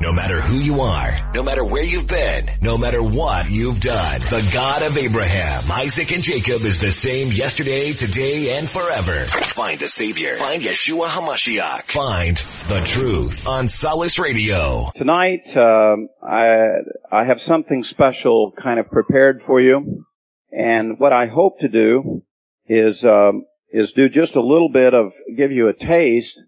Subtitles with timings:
[0.00, 4.20] No matter who you are, no matter where you've been, no matter what you've done,
[4.20, 9.26] the God of Abraham, Isaac, and Jacob is the same yesterday, today, and forever.
[9.26, 10.38] Find the Savior.
[10.38, 11.82] Find Yeshua HaMashiach.
[11.82, 12.38] Find
[12.68, 14.90] the truth on Solace Radio.
[14.96, 16.78] Tonight, um, I,
[17.12, 20.06] I have something special kind of prepared for you.
[20.50, 22.22] And what I hope to do
[22.66, 26.40] is, um, is do just a little bit of, give you a taste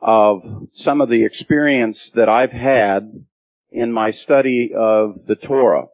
[0.00, 0.42] of
[0.74, 3.24] some of the experience that I've had
[3.70, 5.86] in my study of the Torah.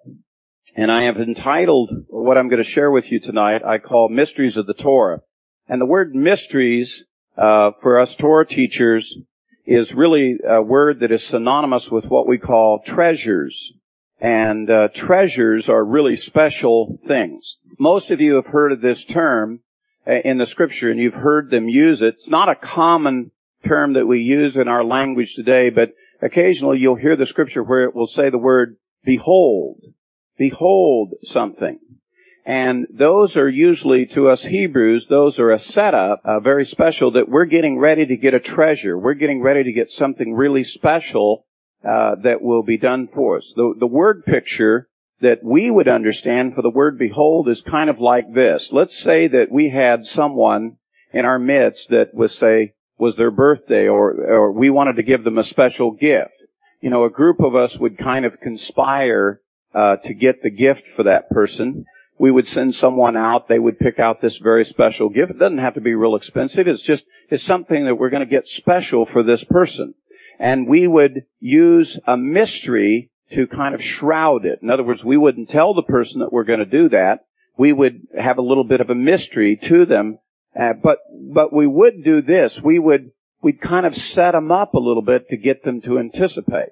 [0.76, 4.56] And I have entitled what I'm going to share with you tonight, I call Mysteries
[4.56, 5.20] of the Torah.
[5.68, 7.04] And the word mysteries,
[7.36, 9.16] uh, for us Torah teachers,
[9.66, 13.72] is really a word that is synonymous with what we call treasures.
[14.20, 17.56] And uh, treasures are really special things.
[17.78, 19.60] Most of you have heard of this term
[20.06, 22.16] uh, in the scripture and you've heard them use it.
[22.18, 23.30] It's not a common
[23.64, 25.90] term that we use in our language today, but
[26.22, 29.80] occasionally you'll hear the scripture where it will say the word behold.
[30.38, 31.78] Behold something.
[32.46, 37.28] And those are usually to us Hebrews, those are a setup, uh, very special that
[37.28, 38.98] we're getting ready to get a treasure.
[38.98, 41.46] We're getting ready to get something really special
[41.82, 43.52] uh, that will be done for us.
[43.56, 44.88] The, the word picture
[45.20, 48.68] that we would understand for the word behold is kind of like this.
[48.70, 50.76] Let's say that we had someone
[51.14, 55.24] in our midst that was say was their birthday or, or we wanted to give
[55.24, 56.32] them a special gift.
[56.80, 59.40] You know, a group of us would kind of conspire
[59.74, 61.84] uh, to get the gift for that person.
[62.18, 63.48] We would send someone out.
[63.48, 65.32] They would pick out this very special gift.
[65.32, 66.68] It doesn't have to be real expensive.
[66.68, 69.94] It's just, it's something that we're going to get special for this person.
[70.38, 74.60] And we would use a mystery to kind of shroud it.
[74.62, 77.24] In other words, we wouldn't tell the person that we're going to do that.
[77.56, 80.18] We would have a little bit of a mystery to them
[80.58, 80.98] uh, but
[81.32, 82.58] but we would do this.
[82.62, 83.10] We would
[83.42, 86.70] we'd kind of set them up a little bit to get them to anticipate.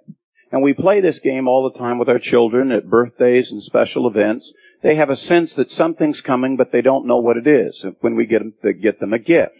[0.50, 4.06] And we play this game all the time with our children at birthdays and special
[4.06, 4.50] events.
[4.82, 8.16] They have a sense that something's coming, but they don't know what it is when
[8.16, 9.54] we get them, get them a gift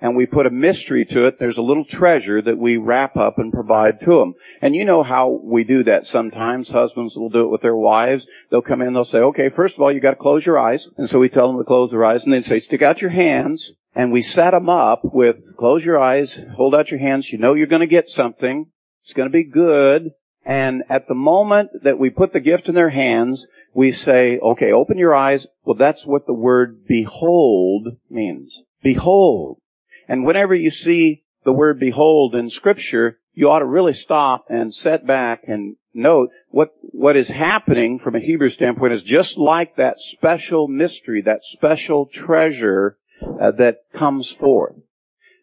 [0.00, 1.38] and we put a mystery to it.
[1.38, 4.34] There's a little treasure that we wrap up and provide to them.
[4.62, 6.68] And you know how we do that sometimes.
[6.68, 8.24] Husbands will do it with their wives.
[8.50, 10.86] They'll come in, they'll say, okay, first of all, you gotta close your eyes.
[10.96, 13.10] And so we tell them to close their eyes and they say, stick out your
[13.10, 13.70] hands.
[13.94, 17.30] And we set them up with, close your eyes, hold out your hands.
[17.30, 18.66] You know you're gonna get something.
[19.04, 20.12] It's gonna be good.
[20.44, 24.72] And at the moment that we put the gift in their hands, we say, okay,
[24.72, 25.46] open your eyes.
[25.64, 28.52] Well, that's what the word behold means.
[28.82, 29.58] Behold.
[30.08, 34.74] And whenever you see the word behold in scripture, you ought to really stop and
[34.74, 39.76] set back and note what, what is happening from a Hebrew standpoint is just like
[39.76, 44.74] that special mystery, that special treasure uh, that comes forth.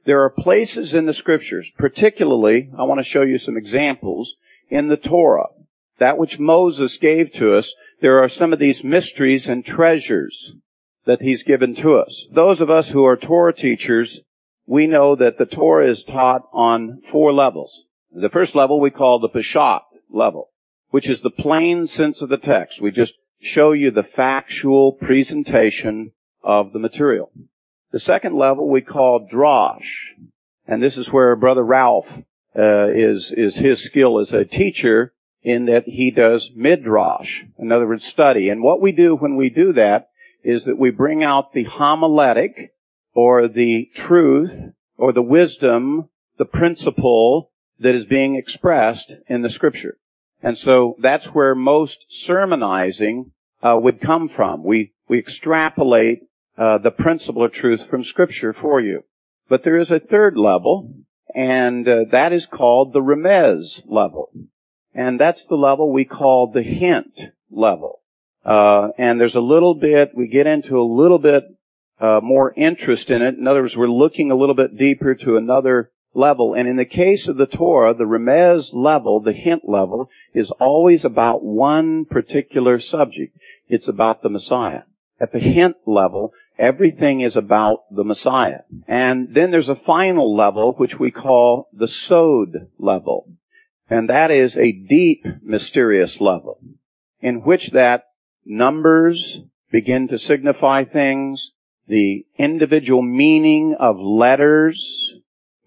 [0.05, 4.33] There are places in the scriptures, particularly, I want to show you some examples,
[4.69, 5.47] in the Torah,
[5.99, 10.51] that which Moses gave to us, there are some of these mysteries and treasures
[11.05, 12.25] that he's given to us.
[12.33, 14.19] Those of us who are Torah teachers
[14.65, 17.83] we know that the Torah is taught on four levels.
[18.11, 20.49] The first level we call the Peshat level,
[20.89, 22.81] which is the plain sense of the text.
[22.81, 26.11] We just show you the factual presentation
[26.43, 27.31] of the material.
[27.91, 29.87] The second level we call Drosh,
[30.67, 32.07] and this is where Brother Ralph
[32.57, 37.87] uh, is is his skill as a teacher in that he does midrash, in other
[37.87, 38.49] words, study.
[38.49, 40.09] And what we do when we do that
[40.43, 42.71] is that we bring out the homiletic,
[43.15, 44.51] or the truth
[44.97, 49.97] or the wisdom, the principle that is being expressed in the scripture.
[50.43, 53.31] And so that's where most sermonizing
[53.63, 54.63] uh, would come from.
[54.63, 56.19] We we extrapolate
[56.57, 59.03] uh, the principle of truth from scripture for you.
[59.49, 60.93] But there is a third level,
[61.33, 64.31] and uh, that is called the remez level,
[64.93, 67.19] and that's the level we call the hint
[67.51, 68.01] level.
[68.43, 71.43] Uh, and there's a little bit we get into a little bit
[71.99, 73.35] uh, more interest in it.
[73.35, 76.53] In other words, we're looking a little bit deeper to another level.
[76.53, 81.05] And in the case of the Torah, the remez level, the hint level, is always
[81.05, 83.37] about one particular subject.
[83.67, 84.81] It's about the Messiah.
[85.19, 88.61] At the hint level, everything is about the Messiah.
[88.87, 93.29] And then there's a final level, which we call the Sod level.
[93.89, 96.59] And that is a deep, mysterious level,
[97.21, 98.05] in which that
[98.45, 99.39] numbers
[99.71, 101.51] begin to signify things,
[101.87, 105.13] the individual meaning of letters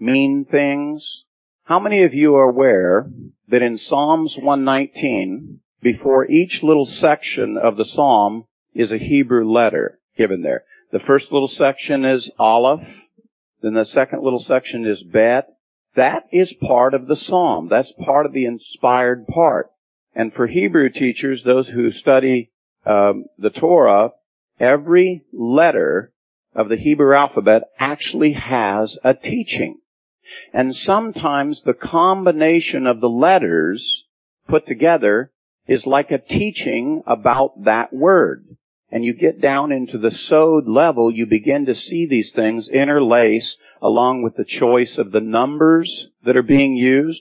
[0.00, 1.25] mean things.
[1.65, 3.11] How many of you are aware
[3.49, 10.00] that in Psalms 119, before each little section of the psalm is a Hebrew letter
[10.17, 10.65] given there?
[10.91, 12.87] The first little section is Aleph,
[13.61, 15.49] then the second little section is Bet,
[15.94, 17.69] That is part of the psalm.
[17.69, 19.71] That's part of the inspired part.
[20.14, 22.50] And for Hebrew teachers, those who study
[22.87, 24.12] um, the Torah,
[24.60, 26.12] every letter
[26.55, 29.78] of the Hebrew alphabet actually has a teaching.
[30.52, 34.05] And sometimes the combination of the letters
[34.49, 35.32] put together
[35.66, 38.56] is like a teaching about that word.
[38.90, 43.56] And you get down into the sod level, you begin to see these things interlace
[43.82, 47.20] along with the choice of the numbers that are being used.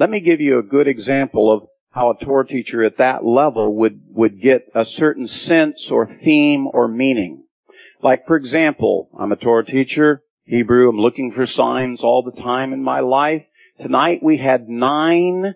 [0.00, 3.76] Let me give you a good example of how a Torah teacher at that level
[3.76, 7.44] would, would get a certain sense or theme or meaning.
[8.02, 12.72] Like, for example, I'm a Torah teacher, Hebrew, I'm looking for signs all the time
[12.72, 13.44] in my life.
[13.80, 15.54] Tonight we had nine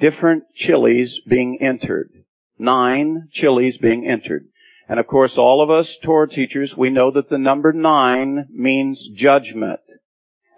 [0.00, 2.10] different chilies being entered.
[2.56, 4.46] Nine chilies being entered.
[4.88, 9.08] And of course, all of us Torah teachers, we know that the number nine means
[9.08, 9.80] judgment.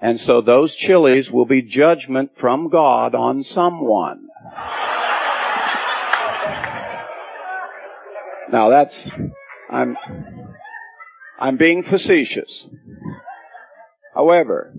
[0.03, 4.29] And so those chilies will be judgment from God on someone.
[8.51, 9.07] Now that's,
[9.71, 9.97] I'm,
[11.39, 12.67] I'm being facetious.
[14.15, 14.75] However,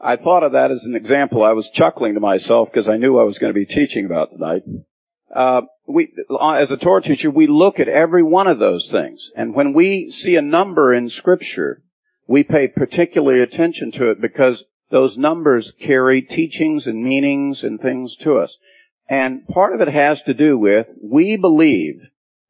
[0.00, 1.42] I thought of that as an example.
[1.42, 4.30] I was chuckling to myself because I knew I was going to be teaching about
[4.32, 4.62] tonight.
[5.34, 6.12] Uh, we,
[6.58, 10.10] as a Torah teacher, we look at every one of those things, and when we
[10.10, 11.82] see a number in Scripture,
[12.26, 18.14] we pay particular attention to it because those numbers carry teachings and meanings and things
[18.22, 18.54] to us.
[19.08, 22.00] And part of it has to do with we believe,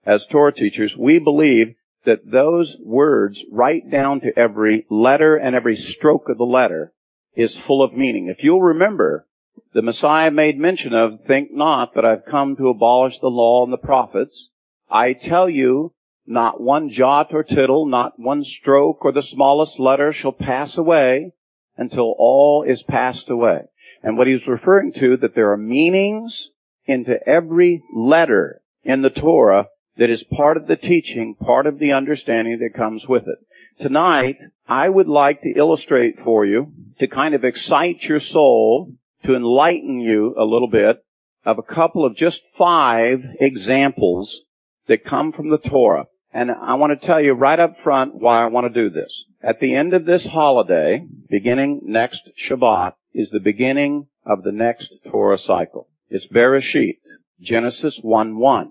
[0.04, 5.76] as Torah teachers, we believe that those words, right down to every letter and every
[5.76, 6.93] stroke of the letter,
[7.37, 8.28] is full of meaning.
[8.28, 9.26] If you'll remember,
[9.72, 13.72] the Messiah made mention of, think not that I've come to abolish the law and
[13.72, 14.49] the prophets.
[14.90, 15.94] I tell you,
[16.26, 21.32] not one jot or tittle, not one stroke or the smallest letter shall pass away
[21.76, 23.62] until all is passed away.
[24.02, 26.50] And what he's referring to, that there are meanings
[26.87, 31.93] into every letter in the Torah that is part of the teaching, part of the
[31.93, 33.39] understanding that comes with it.
[33.81, 34.37] Tonight,
[34.69, 38.93] I would like to illustrate for you, to kind of excite your soul,
[39.25, 41.05] to enlighten you a little bit,
[41.44, 44.41] of a couple of just five examples
[44.87, 46.06] that come from the Torah.
[46.33, 49.12] And I want to tell you right up front why I want to do this.
[49.43, 54.91] At the end of this holiday, beginning next Shabbat, is the beginning of the next
[55.11, 55.88] Torah cycle.
[56.09, 56.99] It's Bereshit,
[57.41, 58.69] Genesis 1-1.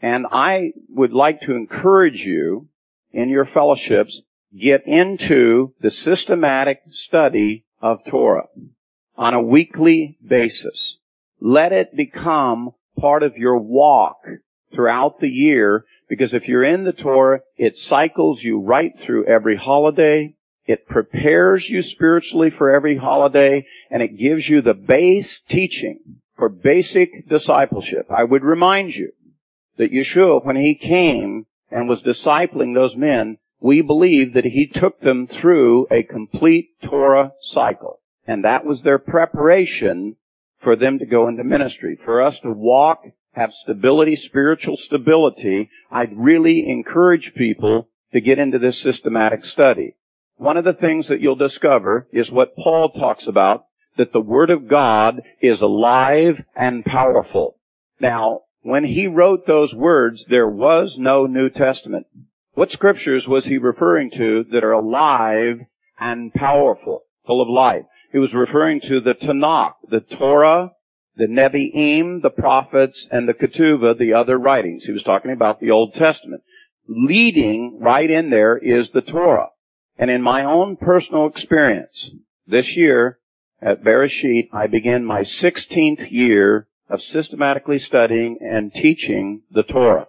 [0.00, 2.68] And I would like to encourage you
[3.12, 4.20] in your fellowships,
[4.58, 8.46] get into the systematic study of Torah
[9.16, 10.96] on a weekly basis.
[11.40, 14.18] Let it become part of your walk
[14.72, 19.56] throughout the year because if you're in the Torah, it cycles you right through every
[19.56, 20.34] holiday.
[20.66, 26.00] It prepares you spiritually for every holiday and it gives you the base teaching
[26.36, 28.06] for basic discipleship.
[28.10, 29.12] I would remind you
[29.78, 35.00] that Yeshua, when he came and was discipling those men, we believe that he took
[35.00, 38.00] them through a complete Torah cycle.
[38.26, 40.16] And that was their preparation
[40.60, 41.98] for them to go into ministry.
[42.04, 43.02] For us to walk,
[43.32, 49.94] have stability, spiritual stability, I'd really encourage people to get into this systematic study.
[50.36, 53.64] One of the things that you'll discover is what Paul talks about,
[53.96, 57.56] that the Word of God is alive and powerful.
[58.00, 62.06] Now, when he wrote those words, there was no New Testament.
[62.54, 65.60] What scriptures was he referring to that are alive
[65.98, 67.84] and powerful, full of life?
[68.10, 70.72] He was referring to the Tanakh, the Torah,
[71.16, 74.84] the Nevi'im, the prophets, and the Ketuvim, the other writings.
[74.84, 76.42] He was talking about the Old Testament.
[76.88, 79.50] Leading right in there is the Torah.
[79.98, 82.10] And in my own personal experience,
[82.46, 83.18] this year
[83.60, 90.08] at Bereshit, I began my 16th year of systematically studying and teaching the Torah.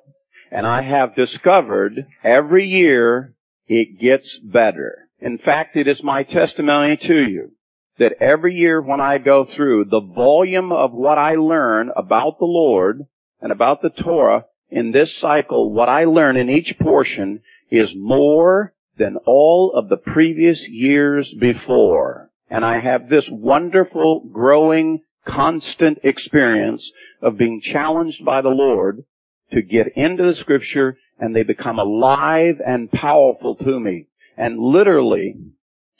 [0.51, 3.35] And I have discovered every year
[3.67, 5.09] it gets better.
[5.19, 7.51] In fact, it is my testimony to you
[7.99, 12.45] that every year when I go through, the volume of what I learn about the
[12.45, 13.05] Lord
[13.41, 18.73] and about the Torah in this cycle, what I learn in each portion is more
[18.97, 22.31] than all of the previous years before.
[22.49, 29.03] And I have this wonderful growing constant experience of being challenged by the Lord
[29.51, 34.07] to get into the scripture and they become alive and powerful to me.
[34.37, 35.35] And literally,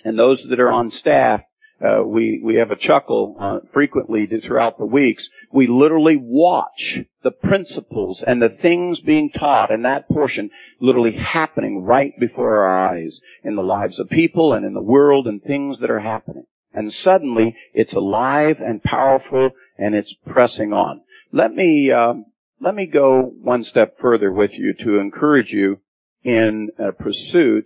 [0.06, 1.42] and those that are on staff,
[1.82, 5.28] uh, we we have a chuckle uh, frequently throughout the weeks.
[5.54, 10.50] We literally watch the principles and the things being taught in that portion
[10.82, 15.28] literally happening right before our eyes in the lives of people and in the world
[15.28, 16.46] and things that are happening.
[16.74, 21.02] And suddenly it's alive and powerful and it's pressing on.
[21.32, 22.26] Let me, um,
[22.60, 25.80] let me go one step further with you to encourage you
[26.24, 27.66] in a pursuit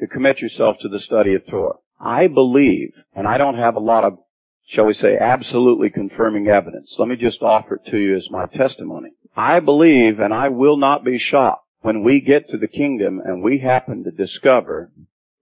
[0.00, 1.76] to commit yourself to the study of Torah.
[2.00, 4.18] I believe, and I don't have a lot of,
[4.66, 6.94] shall we say, absolutely confirming evidence.
[6.98, 9.10] Let me just offer it to you as my testimony.
[9.36, 13.42] I believe, and I will not be shocked, when we get to the kingdom and
[13.42, 14.90] we happen to discover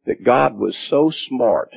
[0.06, 1.70] that God was so smart,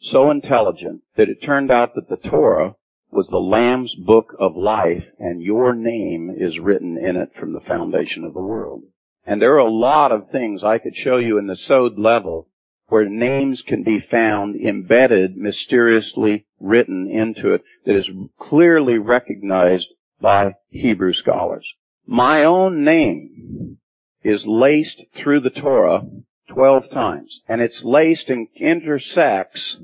[0.00, 2.74] so intelligent, that it turned out that the Torah
[3.10, 7.60] was the Lamb's book of life and your name is written in it from the
[7.60, 8.82] foundation of the world.
[9.26, 12.48] And there are a lot of things I could show you in the Sod level
[12.86, 19.88] where names can be found embedded, mysteriously written into it that is clearly recognized
[20.20, 21.66] by Hebrew scholars.
[22.06, 23.78] My own name
[24.22, 26.02] is laced through the Torah
[26.50, 27.40] 12 times.
[27.48, 29.76] And it's laced and intersects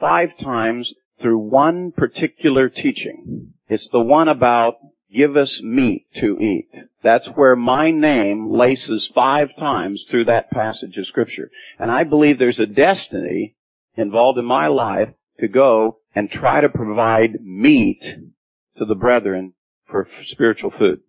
[0.00, 3.52] five times through one particular teaching.
[3.68, 4.74] It's the one about
[5.12, 6.68] give us meat to eat.
[7.02, 11.50] That's where my name laces five times through that passage of scripture.
[11.78, 13.56] And I believe there's a destiny
[13.96, 15.08] involved in my life
[15.40, 18.02] to go and try to provide meat
[18.76, 19.54] to the brethren
[19.86, 21.00] for spiritual food.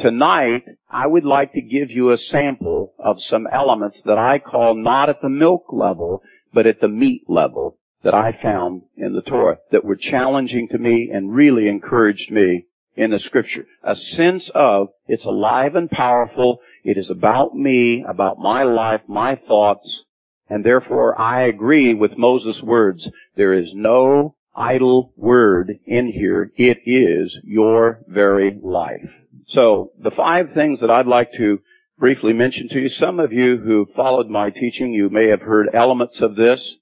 [0.00, 4.74] Tonight, I would like to give you a sample of some elements that I call
[4.74, 6.22] not at the milk level,
[6.54, 10.78] but at the meat level that I found in the Torah that were challenging to
[10.78, 12.64] me and really encouraged me
[12.96, 13.66] in the scripture.
[13.82, 16.60] A sense of it's alive and powerful.
[16.82, 20.04] It is about me, about my life, my thoughts,
[20.48, 23.10] and therefore I agree with Moses' words.
[23.36, 26.52] There is no idle word in here.
[26.56, 29.10] It is your very life.
[29.48, 31.60] So the five things that I'd like to
[31.98, 35.74] briefly mention to you, some of you who followed my teaching, you may have heard
[35.74, 36.76] elements of this,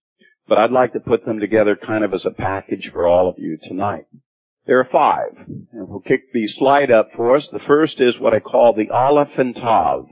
[0.48, 3.38] but I'd like to put them together kind of as a package for all of
[3.38, 4.06] you tonight.
[4.66, 7.48] There are five, and we'll kick the slide up for us.
[7.48, 10.06] The first is what I call the Aleph and Tav.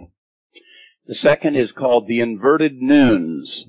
[1.07, 3.65] The second is called the inverted nuns.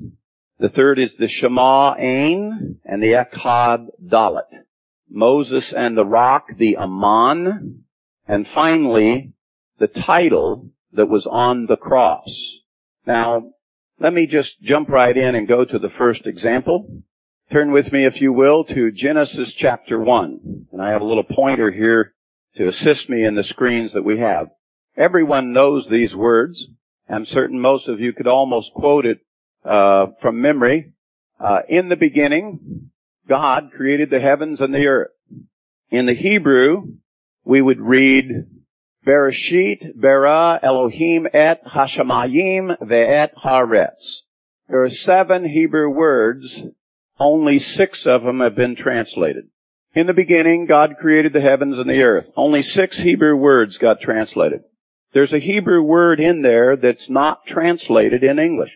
[0.59, 4.63] The third is the Shema Ayin and the Echad Dalet.
[5.09, 7.83] Moses and the rock, the Aman,
[8.27, 9.33] and finally,
[9.79, 12.27] the title that was on the cross.
[13.05, 13.51] Now,
[13.99, 17.03] let me just jump right in and go to the first example.
[17.51, 20.67] Turn with me, if you will, to Genesis chapter 1.
[20.71, 22.13] And I have a little pointer here
[22.55, 24.47] to assist me in the screens that we have.
[24.97, 26.67] Everyone knows these words.
[27.07, 29.19] I'm certain most of you could almost quote it
[29.67, 30.93] uh, from memory.
[31.39, 32.91] Uh, in the beginning,
[33.27, 35.11] God created the heavens and the earth.
[35.91, 36.93] In the Hebrew,
[37.45, 38.45] we would read
[39.05, 44.21] Bereshit bara Elohim et hashamayim ve'et haaretz.
[44.67, 46.59] There are seven Hebrew words.
[47.19, 49.45] Only six of them have been translated.
[49.95, 52.29] In the beginning, God created the heavens and the earth.
[52.35, 54.61] Only six Hebrew words got translated.
[55.13, 58.71] There's a Hebrew word in there that's not translated in English.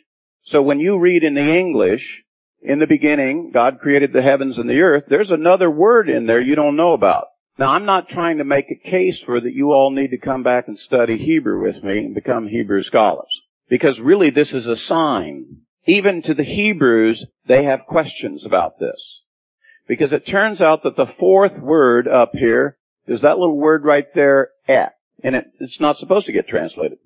[0.51, 2.24] So when you read in the English,
[2.62, 6.41] in the beginning, God created the heavens and the earth, there's another word in there
[6.41, 7.27] you don't know about.
[7.58, 10.43] Now, I'm not trying to make a case for that you all need to come
[10.43, 13.31] back and study Hebrew with me and become Hebrew scholars.
[13.70, 15.62] Because really this is a sign.
[15.86, 19.22] Even to the Hebrews, they have questions about this.
[19.88, 22.77] Because it turns out that the fourth word up here
[23.08, 24.96] is that little word right there, et.
[25.24, 26.98] And it, it's not supposed to get translated.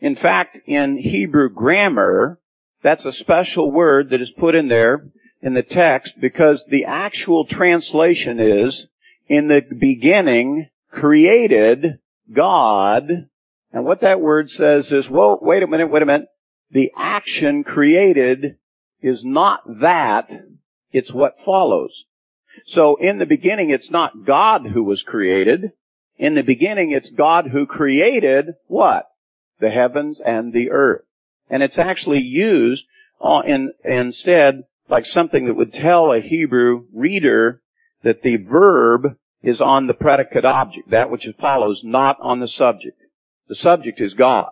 [0.00, 2.38] In fact, in Hebrew grammar,
[2.82, 5.06] that's a special word that is put in there
[5.40, 8.86] in the text because the actual translation is
[9.28, 11.98] in the beginning created
[12.32, 13.28] God.
[13.72, 16.28] And what that word says is, well, wait a minute, wait a minute.
[16.70, 18.56] The action created
[19.00, 20.30] is not that,
[20.90, 21.92] it's what follows.
[22.66, 25.72] So in the beginning, it's not God who was created.
[26.18, 29.06] In the beginning, it's God who created what?
[29.60, 31.02] The heavens and the earth.
[31.52, 32.86] And it's actually used
[33.22, 37.60] uh, in, instead like something that would tell a Hebrew reader
[38.02, 42.98] that the verb is on the predicate object, that which follows, not on the subject.
[43.48, 44.48] The subject is God.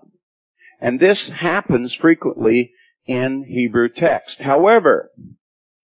[0.78, 2.73] And this happens frequently
[3.07, 4.38] in Hebrew text.
[4.38, 5.11] However,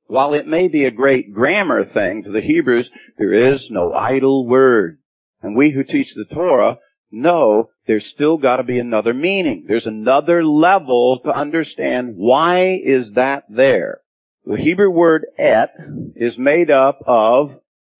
[0.06, 4.46] while it may be a great grammar thing to the Hebrews, there is no idle
[4.46, 4.99] word.
[5.40, 6.78] And we who teach the Torah
[7.11, 9.64] know there's still got to be another meaning.
[9.66, 14.00] There's another level to understand why is that there.
[14.45, 15.71] The Hebrew word et
[16.14, 17.52] is made up of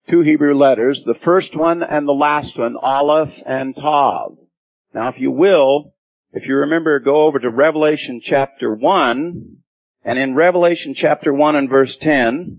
[0.09, 4.37] two Hebrew letters, the first one and the last one, Aleph and Tav.
[4.95, 5.95] Now if you will,
[6.33, 9.57] if you remember, go over to Revelation chapter 1,
[10.05, 12.59] and in Revelation chapter 1 and verse 10,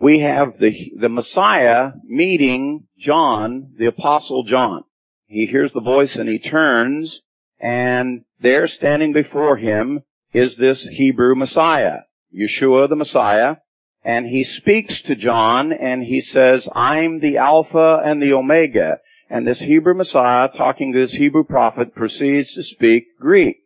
[0.00, 4.84] we have the, the Messiah meeting John, the apostle John.
[5.26, 7.20] He hears the voice and he turns
[7.58, 10.02] and there standing before him
[10.32, 12.00] is this Hebrew Messiah,
[12.34, 13.56] Yeshua the Messiah,
[14.04, 18.98] and he speaks to John and he says, I'm the Alpha and the Omega.
[19.28, 23.56] And this Hebrew Messiah, talking to this Hebrew prophet, proceeds to speak Greek.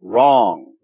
[0.00, 0.74] Wrong.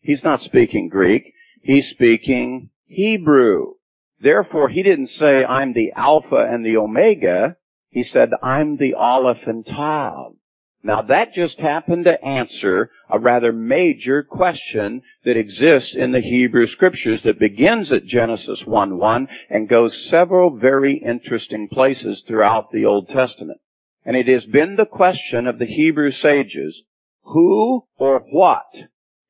[0.00, 1.32] He's not speaking Greek.
[1.62, 3.74] He's speaking Hebrew.
[4.20, 7.56] Therefore, he didn't say, I'm the Alpha and the Omega.
[7.96, 10.34] He said, I'm the Aleph and Tav.
[10.82, 16.66] Now that just happened to answer a rather major question that exists in the Hebrew
[16.66, 23.08] scriptures that begins at Genesis 1-1 and goes several very interesting places throughout the Old
[23.08, 23.62] Testament.
[24.04, 26.82] And it has been the question of the Hebrew sages,
[27.22, 28.66] who or what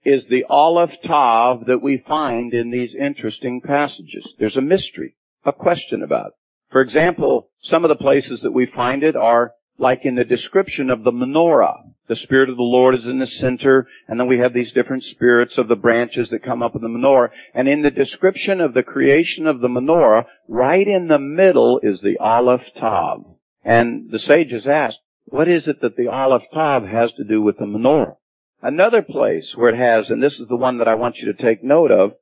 [0.04, 4.26] is the Aleph Tav that we find in these interesting passages?
[4.40, 6.32] There's a mystery, a question about it.
[6.76, 10.90] For example, some of the places that we find it are like in the description
[10.90, 11.90] of the menorah.
[12.06, 15.02] The Spirit of the Lord is in the center, and then we have these different
[15.02, 17.30] spirits of the branches that come up in the menorah.
[17.54, 22.02] And in the description of the creation of the menorah, right in the middle is
[22.02, 23.24] the Aleph Tav.
[23.64, 27.56] And the sages asked, what is it that the Aleph Tav has to do with
[27.56, 28.16] the menorah?
[28.60, 31.42] Another place where it has, and this is the one that I want you to
[31.42, 32.16] take note of,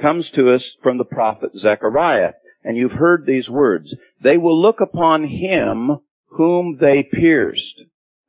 [0.00, 2.32] comes to us from the prophet Zechariah.
[2.62, 3.94] And you've heard these words.
[4.22, 7.82] They will look upon him whom they pierced.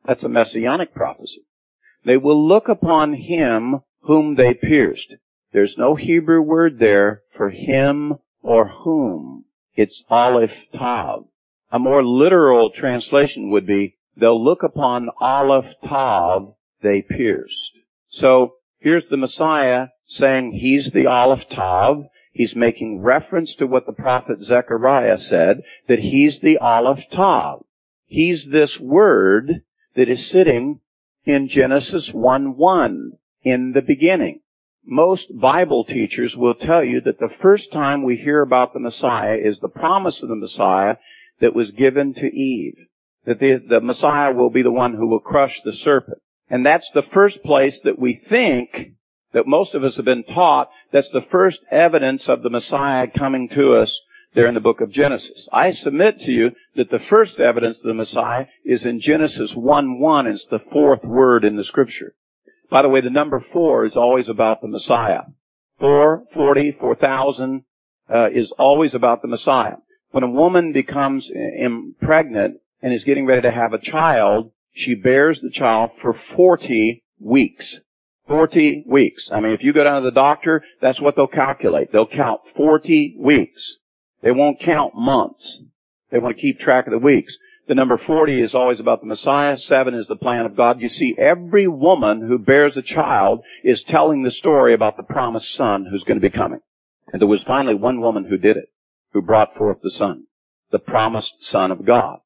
[0.05, 1.45] That's a messianic prophecy.
[2.05, 5.13] They will look upon him whom they pierced.
[5.53, 9.45] There's no Hebrew word there for him or whom.
[9.75, 11.25] It's Aleph Tav.
[11.71, 17.79] A more literal translation would be, they'll look upon Aleph Tav they pierced.
[18.09, 22.05] So, here's the Messiah saying he's the Aleph Tav.
[22.31, 27.65] He's making reference to what the prophet Zechariah said, that he's the Aleph Tav.
[28.05, 29.63] He's this word
[29.96, 30.79] that is sitting
[31.25, 33.11] in Genesis 1-1
[33.44, 34.39] in the beginning.
[34.85, 39.35] Most Bible teachers will tell you that the first time we hear about the Messiah
[39.35, 40.96] is the promise of the Messiah
[41.39, 42.77] that was given to Eve.
[43.25, 46.17] That the, the Messiah will be the one who will crush the serpent.
[46.50, 48.94] And that's the first place that we think
[49.33, 53.50] that most of us have been taught that's the first evidence of the Messiah coming
[53.50, 54.00] to us
[54.33, 55.48] there in the book of Genesis.
[55.51, 60.31] I submit to you that the first evidence of the Messiah is in Genesis 1-1.
[60.31, 62.13] It's the fourth word in the scripture.
[62.70, 65.24] By the way, the number four is always about the Messiah.
[65.79, 67.63] Four, forty, four thousand,
[68.09, 69.75] uh, is always about the Messiah.
[70.11, 71.29] When a woman becomes
[72.01, 77.03] pregnant and is getting ready to have a child, she bears the child for 40
[77.20, 77.79] weeks.
[78.31, 79.27] 40 weeks.
[79.29, 81.91] I mean, if you go down to the doctor, that's what they'll calculate.
[81.91, 83.75] They'll count 40 weeks.
[84.24, 85.59] They won't count months.
[86.11, 87.35] They want to keep track of the weeks.
[87.67, 89.57] The number 40 is always about the Messiah.
[89.57, 90.79] Seven is the plan of God.
[90.79, 95.53] You see, every woman who bears a child is telling the story about the promised
[95.53, 96.61] son who's going to be coming.
[97.11, 98.70] And there was finally one woman who did it,
[99.11, 100.24] who brought forth the son,
[100.72, 102.20] the promised son of God.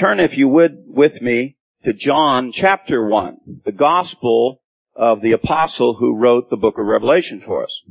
[0.00, 4.61] Turn, if you would, with me to John chapter 1, the gospel
[4.94, 7.82] of the apostle who wrote the book of Revelation for us.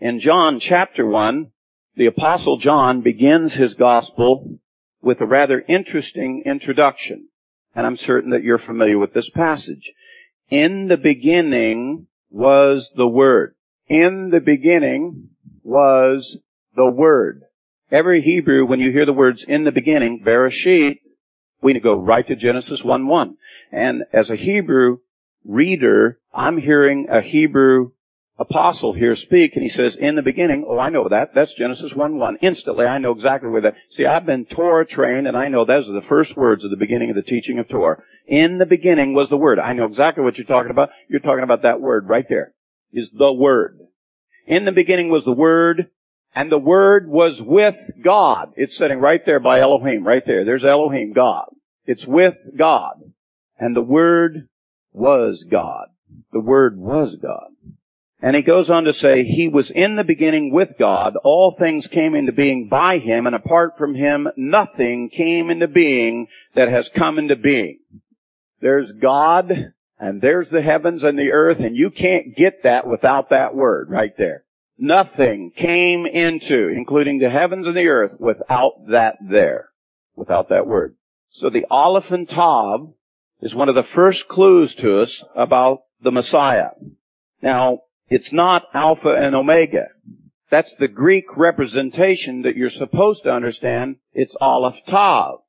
[0.00, 1.50] In John chapter 1,
[1.96, 4.58] the apostle John begins his gospel
[5.00, 7.28] with a rather interesting introduction.
[7.74, 9.92] And I'm certain that you're familiar with this passage.
[10.50, 13.54] In the beginning was the Word.
[13.88, 15.30] In the beginning
[15.62, 16.36] was
[16.76, 17.42] the Word.
[17.90, 20.98] Every Hebrew, when you hear the words in the beginning, Bereshit,
[21.62, 23.34] we go right to Genesis 1-1.
[23.72, 24.98] And as a Hebrew
[25.44, 27.90] reader, I'm hearing a Hebrew
[28.38, 31.30] apostle here speak and he says, in the beginning, oh, I know that.
[31.34, 32.38] That's Genesis 1-1.
[32.42, 35.88] Instantly, I know exactly where that, see, I've been Torah trained and I know those
[35.88, 38.02] are the first words of the beginning of the teaching of Torah.
[38.26, 39.58] In the beginning was the Word.
[39.58, 40.90] I know exactly what you're talking about.
[41.08, 42.54] You're talking about that word right there.
[42.92, 43.78] Is the Word.
[44.46, 45.90] In the beginning was the Word,
[46.34, 48.52] and the Word was with God.
[48.56, 50.44] It's sitting right there by Elohim, right there.
[50.44, 51.46] There's Elohim, God.
[51.84, 52.94] It's with God.
[53.58, 54.48] And the Word
[54.94, 55.88] was God.
[56.32, 57.48] The Word was God.
[58.22, 61.14] And he goes on to say, He was in the beginning with God.
[61.22, 66.28] All things came into being by Him, and apart from Him, nothing came into being
[66.54, 67.80] that has come into being.
[68.62, 69.52] There's God,
[69.98, 73.90] and there's the heavens and the earth, and you can't get that without that word
[73.90, 74.44] right there.
[74.78, 79.68] Nothing came into, including the heavens and the earth, without that there.
[80.16, 80.96] Without that word.
[81.40, 82.88] So the Aleph and Tav
[83.44, 86.70] is one of the first clues to us about the Messiah.
[87.42, 89.88] Now, it's not Alpha and Omega.
[90.50, 93.96] That's the Greek representation that you're supposed to understand.
[94.14, 95.40] It's Aleph Tav.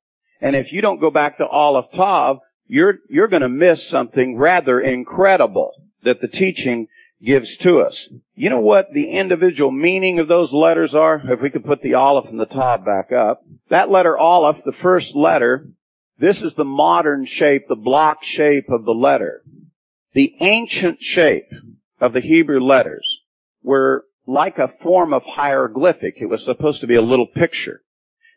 [0.42, 4.78] And if you don't go back to Aleph Tav, you're, you're gonna miss something rather
[4.78, 5.72] incredible
[6.04, 6.88] that the teaching
[7.24, 8.10] gives to us.
[8.34, 11.22] You know what the individual meaning of those letters are?
[11.32, 13.42] If we could put the Aleph and the Tav back up.
[13.70, 15.66] That letter Aleph, the first letter,
[16.18, 19.42] this is the modern shape, the block shape of the letter.
[20.14, 21.50] The ancient shape
[22.00, 23.06] of the Hebrew letters
[23.62, 26.14] were like a form of hieroglyphic.
[26.18, 27.82] It was supposed to be a little picture.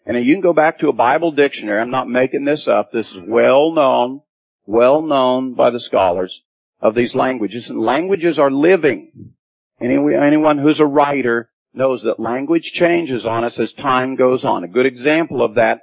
[0.05, 1.79] And you can go back to a Bible dictionary.
[1.79, 2.91] I'm not making this up.
[2.91, 4.21] This is well known,
[4.65, 6.41] well known by the scholars
[6.81, 7.69] of these languages.
[7.69, 9.33] And languages are living.
[9.81, 14.63] Anyone who's a writer knows that language changes on us as time goes on.
[14.63, 15.81] A good example of that,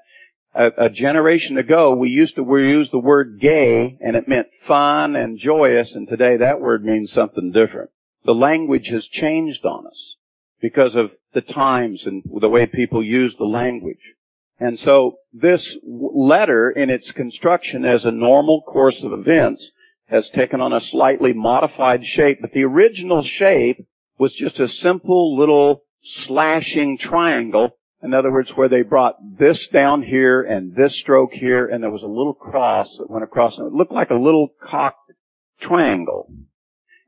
[0.57, 4.49] a, a generation ago, we used to we used the word gay and it meant
[4.67, 7.91] fun and joyous, and today that word means something different.
[8.25, 10.17] The language has changed on us
[10.61, 14.15] because of the times and the way people use the language.
[14.59, 19.71] And so this letter in its construction as a normal course of events
[20.07, 23.87] has taken on a slightly modified shape, but the original shape
[24.19, 27.77] was just a simple little slashing triangle.
[28.03, 31.91] In other words, where they brought this down here and this stroke here, and there
[31.91, 35.13] was a little cross that went across, and it looked like a little cocked
[35.61, 36.31] triangle.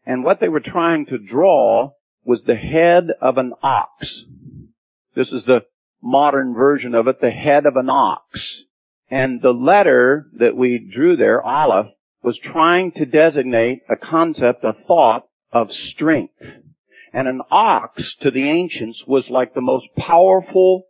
[0.07, 1.93] And what they were trying to draw
[2.25, 4.25] was the head of an ox.
[5.15, 5.61] This is the
[6.03, 8.63] modern version of it, the head of an ox.
[9.11, 11.87] And the letter that we drew there, Aleph,
[12.23, 16.35] was trying to designate a concept, a thought of strength.
[17.13, 20.85] And an ox to the ancients was like the most powerful,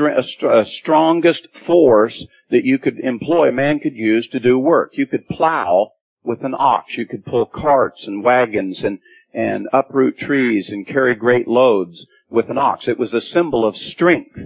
[0.00, 4.92] uh, uh, strongest force that you could employ, man could use to do work.
[4.94, 5.92] You could plow
[6.24, 6.96] with an ox.
[6.96, 8.98] You could pull carts and wagons and,
[9.32, 12.88] and uproot trees and carry great loads with an ox.
[12.88, 14.38] It was a symbol of strength.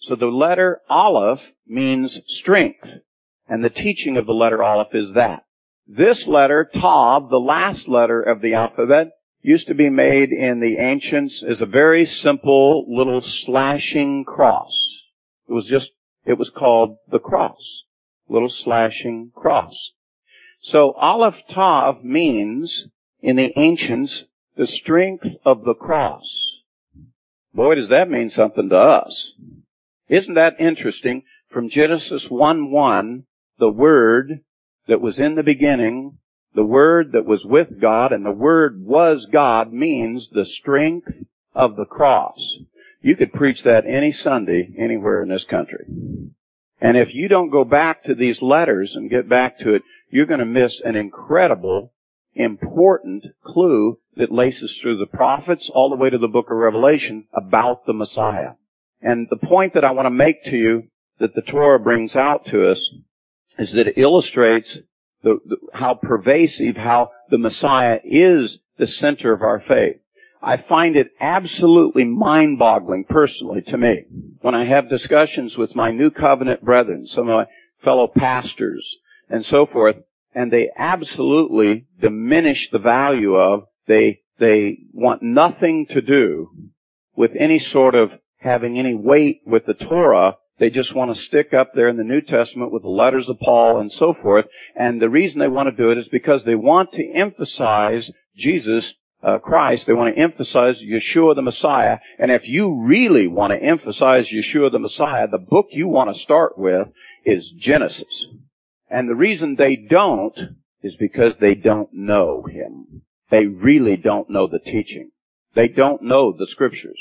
[0.00, 2.86] So the letter Aleph means strength.
[3.48, 5.44] And the teaching of the letter Aleph is that.
[5.86, 9.08] This letter, Tav, the last letter of the alphabet,
[9.42, 14.72] used to be made in the ancients as a very simple little slashing cross.
[15.48, 15.92] It was just,
[16.24, 17.84] it was called the cross.
[18.28, 19.74] Little slashing cross.
[20.60, 22.86] So Aleph Tav means,
[23.22, 24.24] in the ancients,
[24.56, 26.28] the strength of the cross.
[27.54, 29.32] Boy, does that mean something to us.
[30.08, 31.22] Isn't that interesting?
[31.48, 33.24] From Genesis 1-1,
[33.58, 34.40] the Word
[34.86, 36.18] that was in the beginning,
[36.54, 41.12] the Word that was with God, and the Word was God means the strength
[41.54, 42.38] of the cross.
[43.00, 45.86] You could preach that any Sunday anywhere in this country.
[46.80, 50.26] And if you don't go back to these letters and get back to it, you're
[50.26, 51.92] going to miss an incredible,
[52.34, 57.26] important clue that laces through the prophets all the way to the book of Revelation
[57.32, 58.52] about the Messiah.
[59.00, 60.84] And the point that I want to make to you
[61.18, 62.90] that the Torah brings out to us
[63.58, 64.78] is that it illustrates
[65.22, 69.96] the, the, how pervasive, how the Messiah is the center of our faith.
[70.42, 74.04] I find it absolutely mind-boggling personally to me
[74.40, 77.46] when I have discussions with my new covenant brethren, some of my
[77.84, 78.96] fellow pastors
[79.28, 79.96] and so forth,
[80.34, 86.50] and they absolutely diminish the value of, they, they want nothing to do
[87.14, 91.54] with any sort of having any weight with the Torah they just want to stick
[91.54, 94.44] up there in the New Testament with the letters of Paul and so forth.
[94.76, 98.92] And the reason they want to do it is because they want to emphasize Jesus
[99.22, 99.86] uh, Christ.
[99.86, 101.96] They want to emphasize Yeshua the Messiah.
[102.18, 106.20] And if you really want to emphasize Yeshua the Messiah, the book you want to
[106.20, 106.88] start with
[107.24, 108.26] is Genesis.
[108.90, 110.38] And the reason they don't
[110.82, 113.00] is because they don't know Him.
[113.30, 115.10] They really don't know the teaching.
[115.54, 117.00] They don't know the scriptures.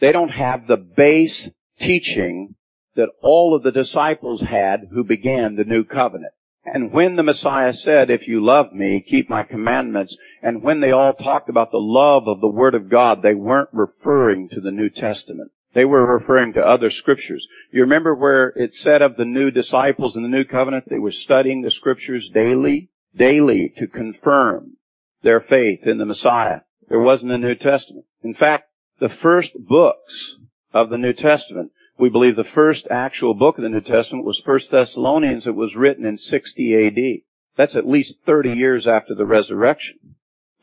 [0.00, 2.54] They don't have the base teaching
[2.96, 6.32] that all of the disciples had who began the new covenant.
[6.64, 10.92] And when the Messiah said, if you love me, keep my commandments, and when they
[10.92, 14.70] all talked about the love of the Word of God, they weren't referring to the
[14.70, 15.50] New Testament.
[15.74, 17.46] They were referring to other scriptures.
[17.70, 21.12] You remember where it said of the new disciples in the new covenant, they were
[21.12, 24.76] studying the scriptures daily, daily to confirm
[25.22, 26.60] their faith in the Messiah.
[26.88, 28.06] There wasn't a New Testament.
[28.22, 30.36] In fact, the first books
[30.72, 34.42] of the New Testament we believe the first actual book of the New Testament was
[34.44, 35.46] 1 Thessalonians.
[35.46, 37.22] It was written in 60 AD.
[37.56, 40.16] That's at least 30 years after the resurrection.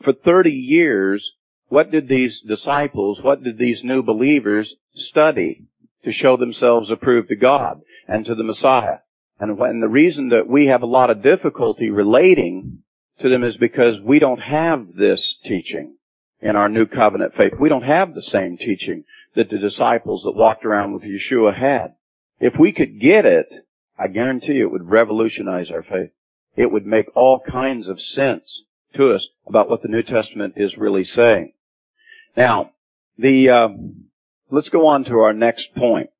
[0.04, 1.32] For 30 years,
[1.68, 5.64] what did these disciples, what did these new believers study
[6.04, 8.98] to show themselves approved to God and to the Messiah?
[9.40, 12.82] And when the reason that we have a lot of difficulty relating
[13.20, 15.96] to them is because we don't have this teaching.
[16.42, 17.52] in our new covenant faith.
[17.58, 21.94] We don't have the same teaching that the disciples that walked around with Yeshua had.
[22.40, 23.46] If we could get it,
[23.98, 26.10] I guarantee you it would revolutionize our faith.
[26.56, 28.64] It would make all kinds of sense
[28.94, 31.52] to us about what the New Testament is really saying.
[32.36, 32.72] Now,
[33.18, 33.68] the uh,
[34.50, 36.10] let's go on to our next point.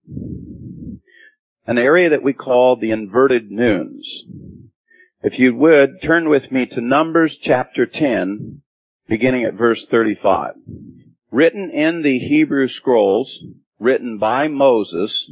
[1.66, 4.24] An area that we call the inverted nuns.
[5.22, 8.62] If you would, turn with me to Numbers chapter 10,
[9.08, 10.54] beginning at verse 35.
[11.32, 13.42] Written in the Hebrew scrolls,
[13.80, 15.30] written by Moses,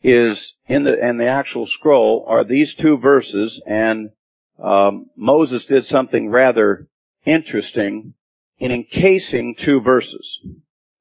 [0.00, 4.10] is in the, and the actual scroll are these two verses, and
[4.62, 6.86] um, Moses did something rather
[7.26, 8.14] interesting
[8.60, 10.38] in encasing two verses.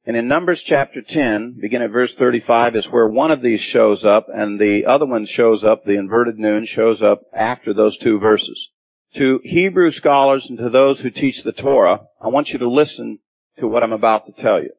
[0.06, 4.04] And in Numbers chapter 10, beginning at verse 35, is where one of these shows
[4.04, 8.18] up, and the other one shows up, the inverted nun shows up after those two
[8.18, 8.70] verses.
[9.16, 13.20] To Hebrew scholars and to those who teach the Torah, I want you to listen
[13.60, 14.72] to what I'm about to tell you.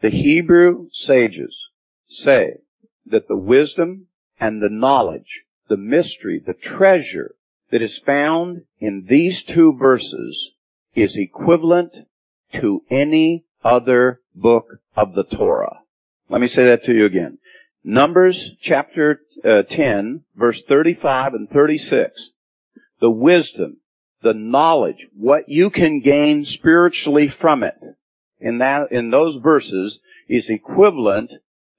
[0.00, 1.56] The Hebrew sages
[2.08, 2.58] say
[3.06, 4.06] that the wisdom
[4.40, 7.34] and the knowledge, the mystery, the treasure
[7.70, 10.50] that is found in these two verses
[10.94, 11.92] is equivalent
[12.54, 15.78] to any other book of the Torah.
[16.28, 17.38] Let me say that to you again.
[17.84, 22.30] Numbers chapter uh, 10, verse 35 and 36.
[23.00, 23.78] The wisdom,
[24.22, 27.74] the knowledge, what you can gain spiritually from it
[28.42, 31.30] in that, in those verses is equivalent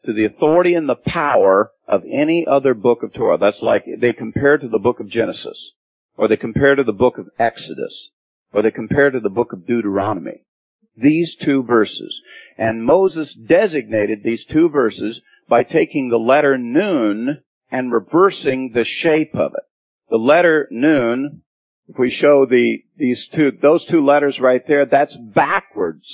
[0.05, 3.37] to the authority and the power of any other book of Torah.
[3.37, 5.71] That's like they compare to the book of Genesis,
[6.17, 8.09] or they compare to the book of Exodus,
[8.51, 10.43] or they compare to the book of Deuteronomy
[10.95, 12.21] these two verses.
[12.57, 19.35] And Moses designated these two verses by taking the letter Nun and reversing the shape
[19.35, 19.63] of it.
[20.09, 21.41] The letter Nun,
[21.87, 26.05] if we show the, these two, those two letters right there, that's backwards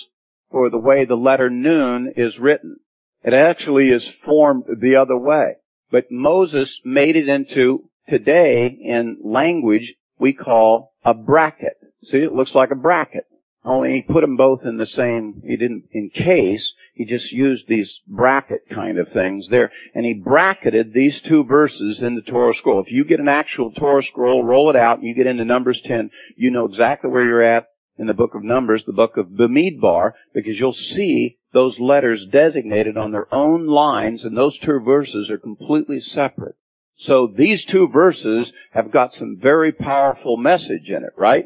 [0.51, 2.77] for the way the letter Nun is written.
[3.23, 5.55] It actually is formed the other way.
[5.91, 11.77] But Moses made it into, today, in language, we call a bracket.
[12.03, 13.25] See, it looks like a bracket.
[13.65, 17.99] Only he put them both in the same, he didn't encase, he just used these
[18.07, 22.81] bracket kind of things there, and he bracketed these two verses in the Torah scroll.
[22.81, 25.81] If you get an actual Torah scroll, roll it out, and you get into Numbers
[25.81, 27.67] 10, you know exactly where you're at
[27.99, 32.97] in the book of Numbers, the book of Bamidbar, because you'll see those letters designated
[32.97, 36.55] on their own lines, and those two verses are completely separate.
[36.95, 41.45] So these two verses have got some very powerful message in it, right?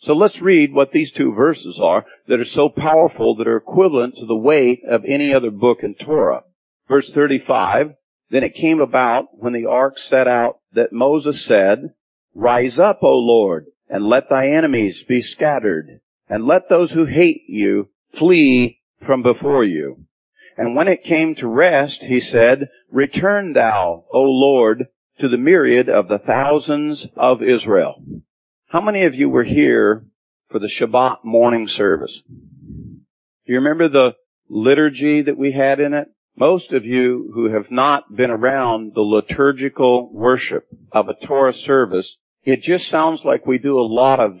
[0.00, 4.16] So let's read what these two verses are that are so powerful that are equivalent
[4.16, 6.42] to the weight of any other book in Torah.
[6.88, 7.94] Verse 35,
[8.30, 11.94] Then it came about when the ark set out that Moses said,
[12.34, 17.42] Rise up, O Lord, and let thy enemies be scattered, and let those who hate
[17.46, 20.06] you flee from before you.
[20.56, 24.86] And when it came to rest, he said, Return thou, O Lord,
[25.20, 28.02] to the myriad of the thousands of Israel.
[28.68, 30.06] How many of you were here
[30.50, 32.18] for the Shabbat morning service?
[32.26, 34.12] Do you remember the
[34.48, 36.08] liturgy that we had in it?
[36.34, 42.16] Most of you who have not been around the liturgical worship of a Torah service,
[42.44, 44.40] it just sounds like we do a lot of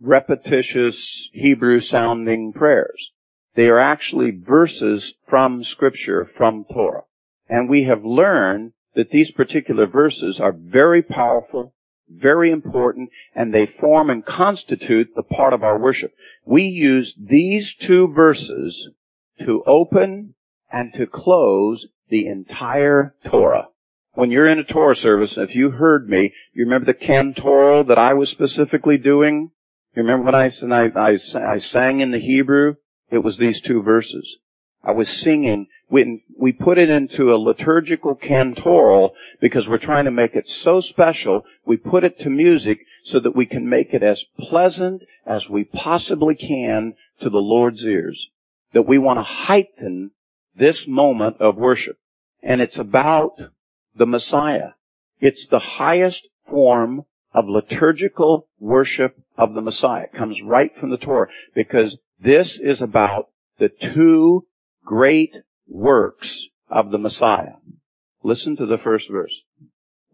[0.00, 3.10] repetitious Hebrew sounding prayers.
[3.54, 7.02] They are actually verses from scripture, from Torah.
[7.48, 11.74] And we have learned that these particular verses are very powerful,
[12.08, 16.12] very important, and they form and constitute the part of our worship.
[16.44, 18.88] We use these two verses
[19.40, 20.34] to open
[20.72, 23.68] and to close the entire Torah.
[24.14, 27.98] When you're in a Torah service, if you heard me, you remember the cantoral that
[27.98, 29.50] I was specifically doing?
[29.94, 32.74] You remember when I, I, I, I sang in the Hebrew?
[33.10, 34.36] It was these two verses.
[34.82, 40.12] I was singing we, we put it into a liturgical cantoral because we're trying to
[40.12, 41.42] make it so special.
[41.66, 45.64] We put it to music so that we can make it as pleasant as we
[45.64, 48.28] possibly can to the Lord's ears.
[48.72, 50.12] That we want to heighten
[50.54, 51.98] this moment of worship.
[52.42, 53.32] And it's about
[54.00, 54.70] the Messiah.
[55.20, 57.02] It's the highest form
[57.34, 60.04] of liturgical worship of the Messiah.
[60.04, 63.26] It comes right from the Torah because this is about
[63.58, 64.46] the two
[64.86, 65.36] great
[65.68, 67.56] works of the Messiah.
[68.24, 69.34] Listen to the first verse.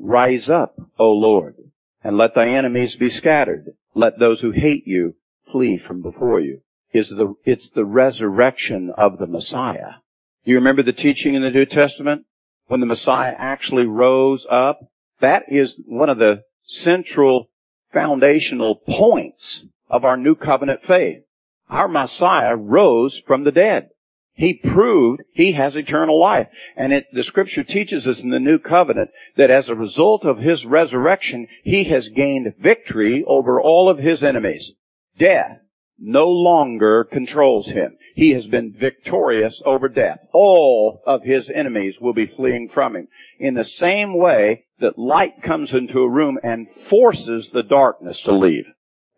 [0.00, 1.54] Rise up, O Lord,
[2.02, 3.66] and let thy enemies be scattered.
[3.94, 5.14] Let those who hate you
[5.52, 6.60] flee from before you.
[6.92, 10.00] Is the, it's the resurrection of the Messiah.
[10.44, 12.24] Do you remember the teaching in the New Testament?
[12.66, 14.80] When the Messiah actually rose up?
[15.20, 17.48] That is one of the central
[17.92, 21.22] foundational points of our new covenant faith.
[21.70, 23.90] Our Messiah rose from the dead.
[24.34, 26.48] He proved he has eternal life.
[26.76, 30.38] And it, the scripture teaches us in the new covenant that as a result of
[30.38, 34.72] his resurrection, he has gained victory over all of his enemies.
[35.18, 35.60] Death
[35.98, 37.96] no longer controls him.
[38.14, 40.18] He has been victorious over death.
[40.32, 43.08] All of his enemies will be fleeing from him.
[43.38, 48.32] In the same way that light comes into a room and forces the darkness to
[48.32, 48.66] leave.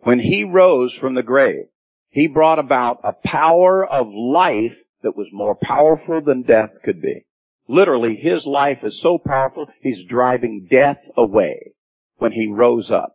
[0.00, 1.66] When he rose from the grave,
[2.10, 7.24] he brought about a power of life that was more powerful than death could be.
[7.68, 11.72] Literally, his life is so powerful, he's driving death away
[12.16, 13.14] when he rose up.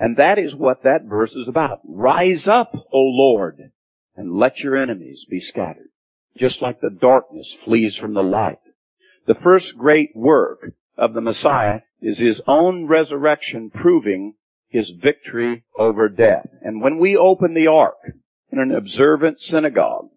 [0.00, 1.80] And that is what that verse is about.
[1.84, 3.70] Rise up, O Lord,
[4.16, 5.90] and let your enemies be scattered.
[6.38, 8.60] Just like the darkness flees from the light.
[9.26, 14.36] The first great work of the Messiah is his own resurrection proving
[14.68, 16.48] his victory over death.
[16.62, 17.98] And when we open the ark
[18.50, 20.08] in an observant synagogue,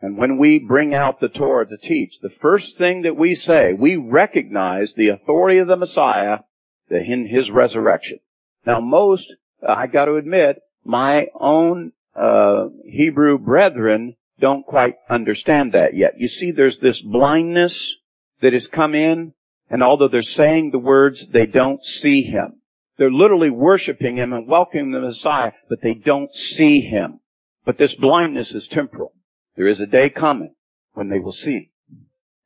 [0.00, 3.72] and when we bring out the Torah to teach, the first thing that we say,
[3.72, 6.40] we recognize the authority of the Messiah
[6.88, 8.20] in his resurrection.
[8.66, 9.32] Now most,
[9.66, 16.14] uh, I got to admit, my own uh, Hebrew brethren don't quite understand that yet.
[16.18, 17.94] You see, there's this blindness
[18.42, 19.32] that has come in,
[19.70, 22.60] and although they're saying the words, they don't see him.
[22.98, 27.20] They're literally worshiping him and welcoming the Messiah, but they don't see him.
[27.64, 29.12] But this blindness is temporal.
[29.56, 30.54] There is a day coming
[30.94, 31.70] when they will see.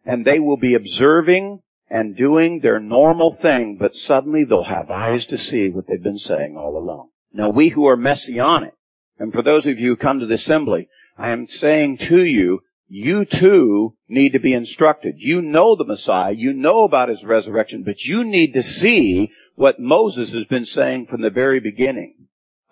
[0.04, 5.26] And they will be observing and doing their normal thing, but suddenly they'll have eyes
[5.26, 7.08] to see what they've been saying all along.
[7.32, 8.74] Now we who are messianic,
[9.18, 12.60] and for those of you who come to the assembly, I am saying to you,
[12.88, 15.14] you too need to be instructed.
[15.18, 19.78] You know the Messiah, you know about his resurrection, but you need to see what
[19.78, 22.14] Moses has been saying from the very beginning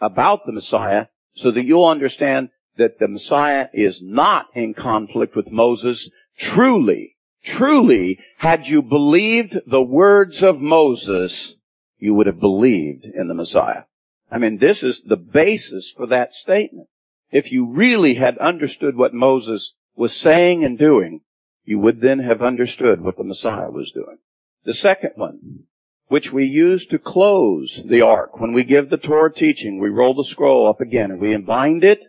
[0.01, 5.51] about the Messiah so that you'll understand that the Messiah is not in conflict with
[5.51, 6.09] Moses.
[6.39, 7.17] Truly,
[7.57, 11.55] truly, had you believed the words of Moses,
[11.99, 13.83] you would have believed in the Messiah.
[14.31, 16.89] I mean, this is the basis for that statement.
[17.31, 21.21] If you really had understood what Moses was saying and doing,
[21.65, 24.19] you would then have understood what the Messiah was doing.
[24.65, 25.65] The second one,
[26.09, 28.41] which we use to close the ark.
[28.41, 31.85] When we give the Torah teaching, we roll the scroll up again and we bind
[31.85, 32.01] it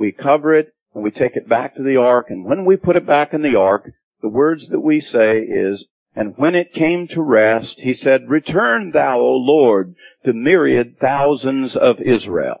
[0.00, 2.96] we cover it, and we take it back to the ark, and when we put
[2.96, 3.92] it back in the ark,
[4.22, 8.90] the words that we say is, and when it came to rest, he said, Return
[8.90, 12.60] thou, O Lord, to myriad thousands of Israel.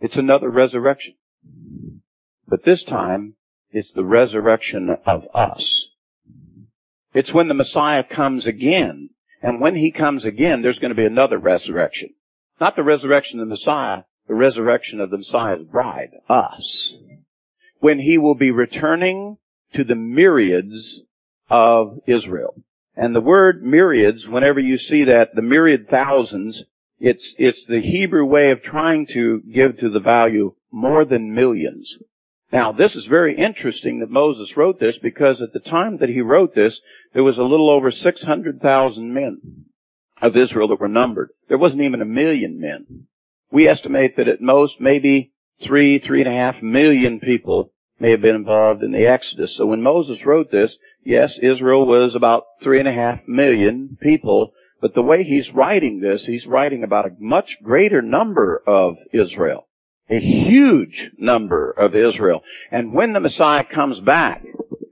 [0.00, 1.14] It's another resurrection.
[2.46, 3.34] But this time,
[3.70, 5.86] it's the resurrection of us.
[7.14, 9.10] It's when the Messiah comes again.
[9.42, 12.10] And when he comes again, there's going to be another resurrection.
[12.60, 16.94] Not the resurrection of the Messiah, the resurrection of the Messiah's bride, us,
[17.80, 19.38] when he will be returning
[19.76, 21.00] to the myriads
[21.48, 22.54] of Israel.
[22.96, 26.64] And the word myriads, whenever you see that, the myriad thousands,
[26.98, 31.92] it's, it's the Hebrew way of trying to give to the value more than millions.
[32.52, 36.20] Now, this is very interesting that Moses wrote this because at the time that he
[36.20, 36.80] wrote this,
[37.12, 39.66] there was a little over 600,000 men
[40.22, 41.30] of Israel that were numbered.
[41.48, 43.06] There wasn't even a million men
[43.50, 48.20] we estimate that at most maybe three, three and a half million people may have
[48.20, 49.56] been involved in the Exodus.
[49.56, 54.52] So when Moses wrote this, yes, Israel was about three and a half million people,
[54.80, 59.66] but the way he's writing this, he's writing about a much greater number of Israel.
[60.08, 62.42] A huge number of Israel.
[62.70, 64.44] And when the Messiah comes back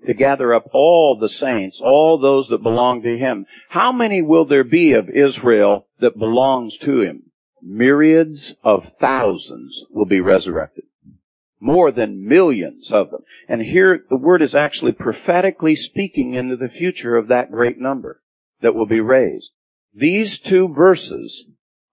[0.07, 4.45] to gather up all the saints, all those that belong to him, how many will
[4.45, 7.31] there be of Israel that belongs to him?
[7.64, 10.85] myriads of thousands will be resurrected.
[11.64, 13.22] More than millions of them.
[13.48, 18.20] And here the word is actually prophetically speaking into the future of that great number
[18.61, 19.48] that will be raised.
[19.94, 21.46] These two verses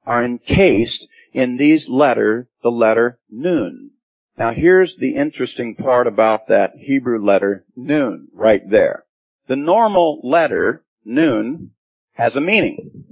[0.05, 3.91] are encased in these letter, the letter Nun.
[4.37, 9.05] Now here's the interesting part about that Hebrew letter Nun right there.
[9.47, 11.71] The normal letter Nun
[12.15, 13.05] has a meaning.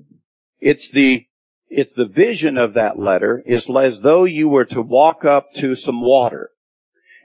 [0.59, 1.25] It's the
[1.69, 5.75] it's the vision of that letter is as though you were to walk up to
[5.75, 6.49] some water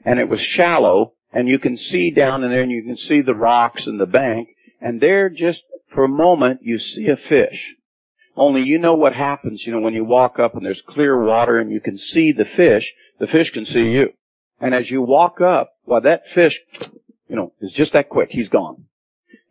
[0.05, 3.22] and it was shallow and you can see down in there and you can see
[3.22, 4.49] the rocks and the bank
[4.80, 5.62] and there just
[5.95, 7.74] for a moment you see a fish.
[8.36, 11.59] Only you know what happens, you know, when you walk up and there's clear water
[11.59, 14.09] and you can see the fish, the fish can see you.
[14.61, 16.61] And as you walk up, well that fish,
[17.28, 18.84] you know, is just that quick, he's gone.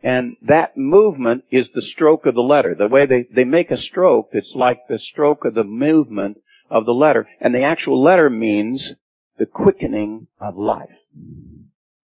[0.04, 2.76] And that movement is the stroke of the letter.
[2.76, 6.86] The way they, they make a stroke, it's like the stroke of the movement of
[6.86, 7.28] the letter.
[7.40, 8.94] And the actual letter means
[9.38, 10.90] the quickening of life.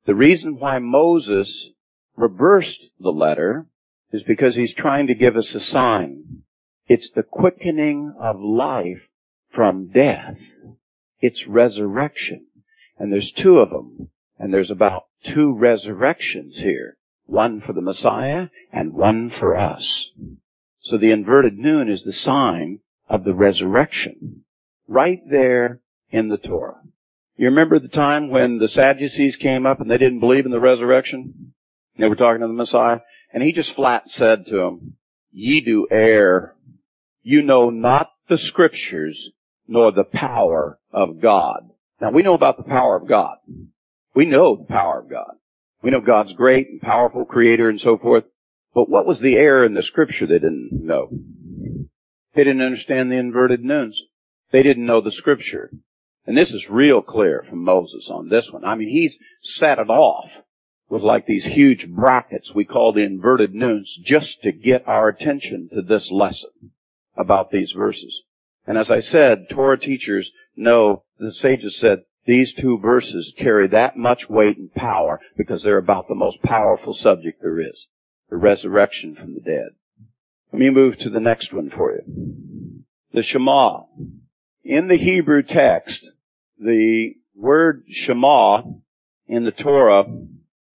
[0.06, 1.72] The reason why Moses
[2.16, 3.68] reversed the letter
[4.14, 6.44] is because he's trying to give us a sign.
[6.88, 9.02] It's the quickening of life
[9.52, 10.38] from death.
[11.20, 12.48] It's resurrection.
[12.98, 14.10] And there's two of them.
[14.38, 16.96] And there's about two resurrections here.
[17.30, 20.10] One for the Messiah and one for us.
[20.82, 24.46] So the inverted nun is the sign of the resurrection.
[24.88, 26.82] Right there in the Torah.
[27.36, 30.60] You remember the time when the Sadducees came up and they didn't believe in the
[30.60, 31.54] resurrection?
[31.98, 33.00] They were talking to the Messiah.
[33.32, 34.96] And he just flat said to them,
[35.32, 36.56] Ye do err.
[37.22, 39.30] You know not the scriptures
[39.68, 41.70] nor the power of God.
[42.02, 43.38] Now we know about the power of God.
[44.16, 45.36] We know the power of God.
[45.82, 48.26] We know God's great and powerful creator and so forth.
[48.74, 51.10] But what was the error in the scripture they didn't know?
[52.36, 54.02] They didn't understand the inverted nuns.
[54.52, 55.72] They didn't know the scripture.
[56.26, 58.64] And this is real clear from Moses on this one.
[58.64, 60.30] I mean, he's set it off
[60.90, 65.70] with like these huge brackets we call the inverted nuns just to get our attention
[65.74, 66.52] to this lesson
[67.18, 68.24] about these verses.
[68.66, 73.98] And as I said, Torah teachers know, the sages said, these two verses carry that
[73.98, 77.88] much weight and power because they're about the most powerful subject there is.
[78.30, 79.70] The resurrection from the dead.
[80.54, 82.84] Let me move to the next one for you.
[83.14, 83.86] The Shema.
[84.64, 86.08] In the Hebrew text,
[86.60, 88.62] the word Shema
[89.28, 90.06] in the Torah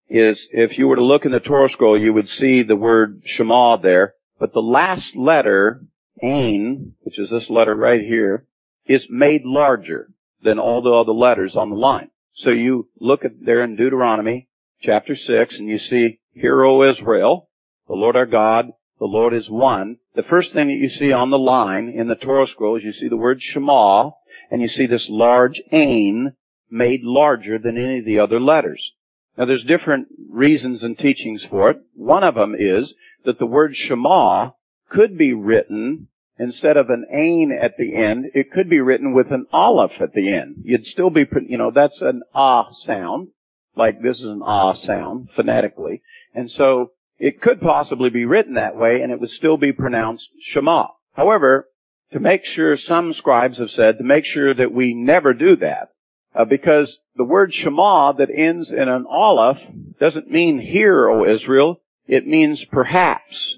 [0.09, 3.21] is, if you were to look in the Torah scroll, you would see the word
[3.25, 5.85] Shema there, but the last letter,
[6.23, 8.47] Ayin, which is this letter right here,
[8.87, 10.09] is made larger
[10.43, 12.09] than all the other letters on the line.
[12.33, 14.47] So you look at there in Deuteronomy
[14.81, 17.49] chapter 6 and you see, Hear, O Israel,
[17.87, 19.97] the Lord our God, the Lord is one.
[20.15, 22.91] The first thing that you see on the line in the Torah scroll is you
[22.91, 24.11] see the word Shema,
[24.49, 26.35] and you see this large Ayin
[26.69, 28.93] made larger than any of the other letters.
[29.37, 31.81] Now there's different reasons and teachings for it.
[31.95, 32.93] One of them is
[33.25, 34.51] that the word Shema
[34.89, 36.07] could be written
[36.37, 40.13] instead of an ayin at the end, it could be written with an aleph at
[40.13, 40.63] the end.
[40.63, 43.29] You'd still be, you know, that's an ah sound,
[43.75, 46.01] like this is an ah sound phonetically.
[46.33, 50.27] And so it could possibly be written that way and it would still be pronounced
[50.41, 50.87] Shema.
[51.13, 51.69] However,
[52.11, 55.87] to make sure, some scribes have said, to make sure that we never do that,
[56.35, 59.59] uh, because the word Shema that ends in an aleph
[59.99, 61.81] doesn't mean hear, O Israel.
[62.07, 63.55] It means perhaps.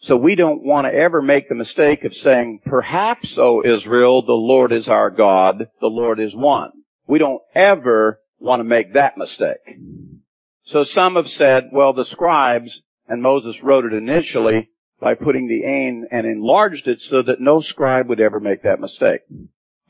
[0.00, 4.32] So we don't want to ever make the mistake of saying, perhaps, O Israel, the
[4.32, 6.70] Lord is our God, the Lord is one.
[7.08, 9.78] We don't ever want to make that mistake.
[10.62, 14.70] So some have said, well, the scribes, and Moses wrote it initially
[15.00, 18.80] by putting the ayin and enlarged it so that no scribe would ever make that
[18.80, 19.22] mistake.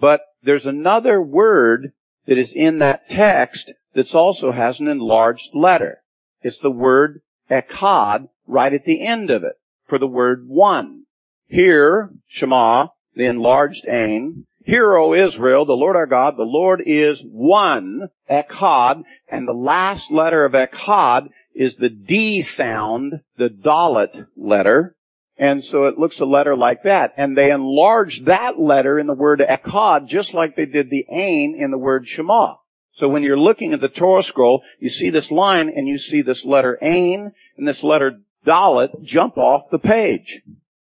[0.01, 1.93] But there's another word
[2.27, 6.03] that is in that text that also has an enlarged letter.
[6.41, 9.57] It's the word echad right at the end of it
[9.89, 11.05] for the word one.
[11.47, 14.45] Here, Shema, the enlarged ayin.
[14.65, 20.11] Hear, O Israel, the Lord our God, the Lord is one, echad, and the last
[20.11, 24.95] letter of echad is the D sound, the Dalet letter.
[25.39, 27.15] And so it looks a letter like that.
[27.17, 31.53] And they enlarged that letter in the word echad just like they did the ayin
[31.59, 32.57] in the word Shema.
[32.97, 36.23] So when you're looking at the Torah scroll, you see this line and you see
[36.23, 40.41] this letter ayin and this letter Dalet jump off the page.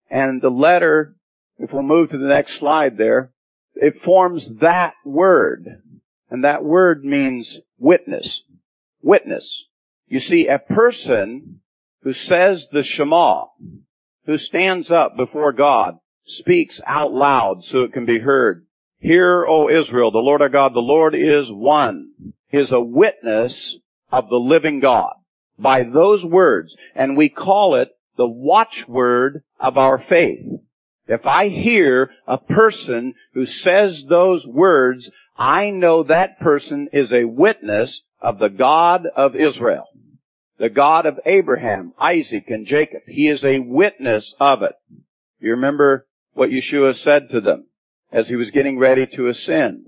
[0.09, 1.15] And the letter,
[1.59, 3.33] if we'll move to the next slide there,
[3.75, 5.81] it forms that word.
[6.29, 8.41] And that word means witness.
[9.01, 9.65] Witness.
[10.07, 11.59] You see, a person
[12.03, 13.45] who says the Shema,
[14.25, 18.65] who stands up before God, speaks out loud so it can be heard.
[18.99, 22.11] Hear, O Israel, the Lord our God, the Lord is one.
[22.49, 23.75] Is a witness
[24.09, 25.13] of the living God
[25.59, 30.45] by those words, and we call it the watchword of our faith.
[31.07, 37.23] If I hear a person who says those words, I know that person is a
[37.23, 39.85] witness of the God of Israel.
[40.59, 43.03] The God of Abraham, Isaac, and Jacob.
[43.07, 44.73] He is a witness of it.
[45.39, 47.67] You remember what Yeshua said to them
[48.11, 49.85] as he was getting ready to ascend.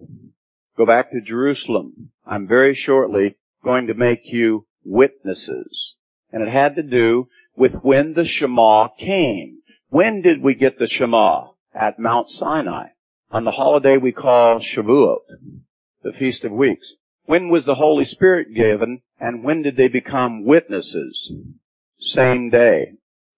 [0.77, 2.11] Go back to Jerusalem.
[2.25, 5.95] I'm very shortly going to make you witnesses.
[6.31, 9.59] And it had to do with when the Shema came.
[9.89, 11.47] When did we get the Shema?
[11.73, 12.89] At Mount Sinai.
[13.31, 15.19] On the holiday we call Shavuot,
[16.03, 16.93] the Feast of Weeks.
[17.25, 21.31] When was the Holy Spirit given and when did they become witnesses?
[21.99, 22.93] Same day.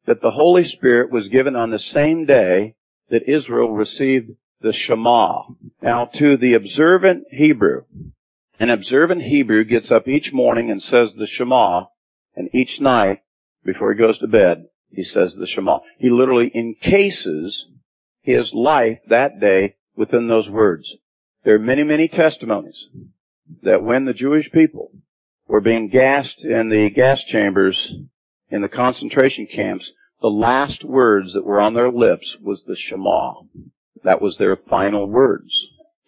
[0.06, 2.76] That the Holy Spirit was given on the same day
[3.10, 4.32] that Israel received
[4.62, 5.44] the Shema.
[5.82, 7.84] Now to the observant Hebrew,
[8.62, 11.86] An observant Hebrew gets up each morning and says the Shema,
[12.36, 13.22] and each night,
[13.66, 15.80] before he goes to bed, he says the Shema.
[15.98, 17.68] He literally encases
[18.22, 20.96] his life that day within those words.
[21.44, 22.88] There are many, many testimonies
[23.64, 24.92] that when the Jewish people
[25.48, 27.92] were being gassed in the gas chambers
[28.52, 29.92] in the concentration camps,
[30.22, 33.42] the last words that were on their lips was the Shema.
[34.04, 35.52] That was their final words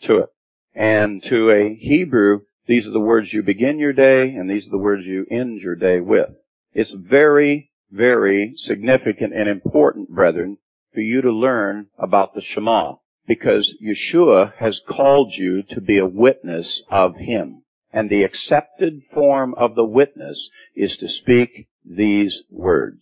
[0.04, 0.33] to it.
[0.76, 4.72] And to a Hebrew, these are the words you begin your day and these are
[4.72, 6.36] the words you end your day with.
[6.74, 10.58] It's very, very significant and important, brethren,
[10.94, 12.96] for you to learn about the Shema
[13.28, 17.64] because Yeshua has called you to be a witness of Him.
[17.92, 23.02] And the accepted form of the witness is to speak these words.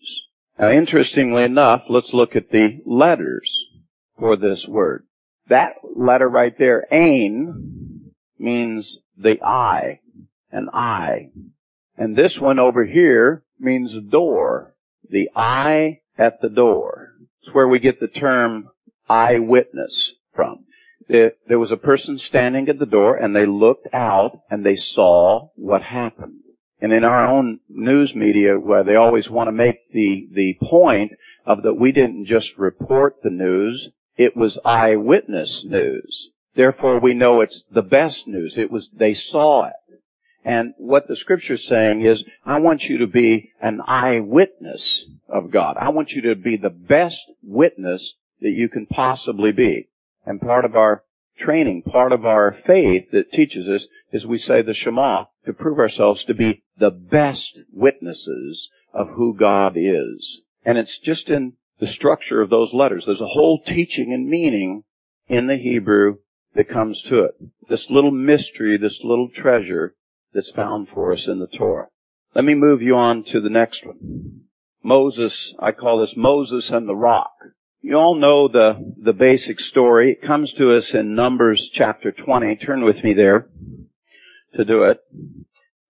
[0.60, 3.66] Now interestingly enough, let's look at the letters
[4.20, 5.06] for this word.
[5.50, 10.00] That letter right there, ayin, means the eye,
[10.52, 11.30] an eye.
[11.98, 14.76] And this one over here means door,
[15.10, 17.14] the eye at the door.
[17.42, 18.70] It's where we get the term
[19.10, 20.66] eyewitness from.
[21.08, 25.50] There was a person standing at the door and they looked out and they saw
[25.56, 26.40] what happened.
[26.80, 31.12] And in our own news media, where they always want to make the, the point
[31.46, 36.32] of that we didn't just report the news, it was eyewitness news.
[36.56, 38.58] Therefore we know it's the best news.
[38.58, 39.74] It was, they saw it.
[40.44, 45.52] And what the scripture is saying is, I want you to be an eyewitness of
[45.52, 45.78] God.
[45.78, 49.90] I want you to be the best witness that you can possibly be.
[50.26, 51.04] And part of our
[51.38, 55.80] training, part of our faith that teaches us is we say the Shema to prove
[55.80, 60.42] ourselves to be the best witnesses of who God is.
[60.66, 63.06] And it's just in the structure of those letters.
[63.06, 64.84] There's a whole teaching and meaning
[65.28, 66.18] in the Hebrew
[66.54, 67.32] that comes to it.
[67.70, 69.96] This little mystery, this little treasure
[70.32, 71.88] that's found for us in the Torah.
[72.36, 74.42] Let me move you on to the next one.
[74.84, 77.34] Moses, I call this Moses and the rock.
[77.82, 80.12] You all know the, the basic story.
[80.12, 82.58] It comes to us in Numbers chapter 20.
[82.58, 83.50] Turn with me there
[84.56, 85.00] to do it.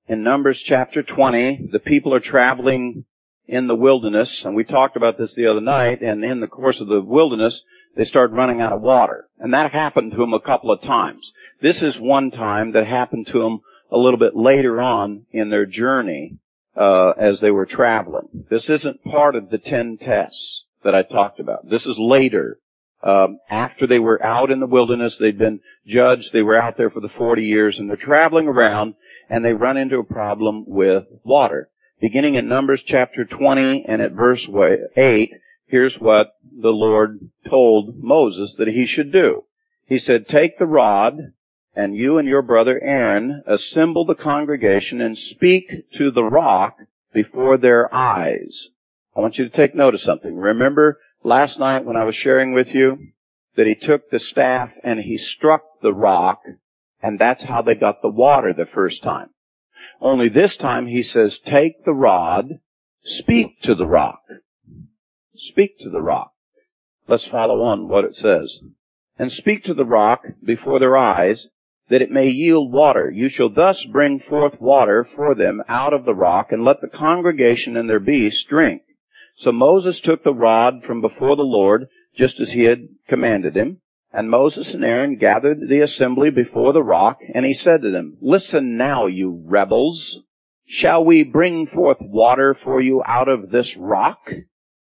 [0.08, 3.04] In Numbers chapter 20, the people are traveling
[3.52, 6.80] in the wilderness, and we talked about this the other night, and in the course
[6.80, 7.62] of the wilderness,
[7.98, 9.28] they started running out of water.
[9.40, 11.30] And that happened to them a couple of times.
[11.62, 13.60] This is one time that happened to them
[13.92, 16.38] a little bit later on in their journey,
[16.78, 18.46] uh, as they were traveling.
[18.50, 21.70] This isn't part of the ten tests that I talked about.
[21.70, 22.58] This is later.
[23.04, 26.32] Um, after they were out in the wilderness, they'd been judged.
[26.32, 28.94] They were out there for the 40 years, and they're traveling around,
[29.30, 31.70] and they run into a problem with water.
[32.02, 34.50] Beginning in Numbers chapter 20 and at verse
[34.98, 35.34] 8,
[35.68, 39.44] here's what the Lord told Moses that he should do.
[39.86, 41.34] He said, Take the rod,
[41.76, 46.78] and you and your brother Aaron assemble the congregation and speak to the rock
[47.14, 48.70] before their eyes.
[49.16, 50.36] I want you to take note of something.
[50.36, 53.10] Remember last night when I was sharing with you
[53.58, 56.42] that he took the staff and he struck the rock
[57.04, 59.30] and that's how they got the water the first time.
[60.02, 62.60] Only this time he says, take the rod,
[63.04, 64.24] speak to the rock.
[65.36, 66.34] Speak to the rock.
[67.08, 68.60] Let's follow on what it says.
[69.18, 71.48] And speak to the rock before their eyes
[71.90, 73.12] that it may yield water.
[73.12, 76.88] You shall thus bring forth water for them out of the rock and let the
[76.88, 78.82] congregation and their beasts drink.
[79.36, 81.88] So Moses took the rod from before the Lord,
[82.18, 83.82] just as he had commanded him.
[84.14, 88.18] And Moses and Aaron gathered the assembly before the rock, and he said to them,
[88.22, 90.20] Listen now, you rebels.
[90.66, 94.30] Shall we bring forth water for you out of this rock?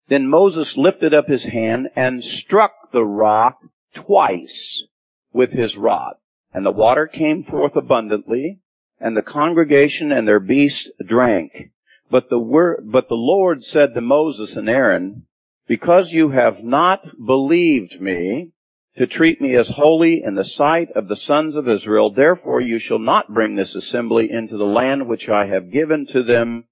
[0.08, 3.60] Then Moses lifted up his hand and struck the rock
[3.94, 4.84] twice
[5.32, 6.16] with his rod.
[6.52, 8.60] And the water came forth abundantly,
[9.00, 11.72] and the congregation and their beasts drank.
[12.10, 15.28] But the word, but the Lord said to Moses and Aaron,
[15.68, 18.54] because you have not believed me
[19.00, 22.78] to treat me as holy in the sight of the sons of Israel, therefore you
[22.78, 26.66] shall not bring this assembly into the land which I have given to them.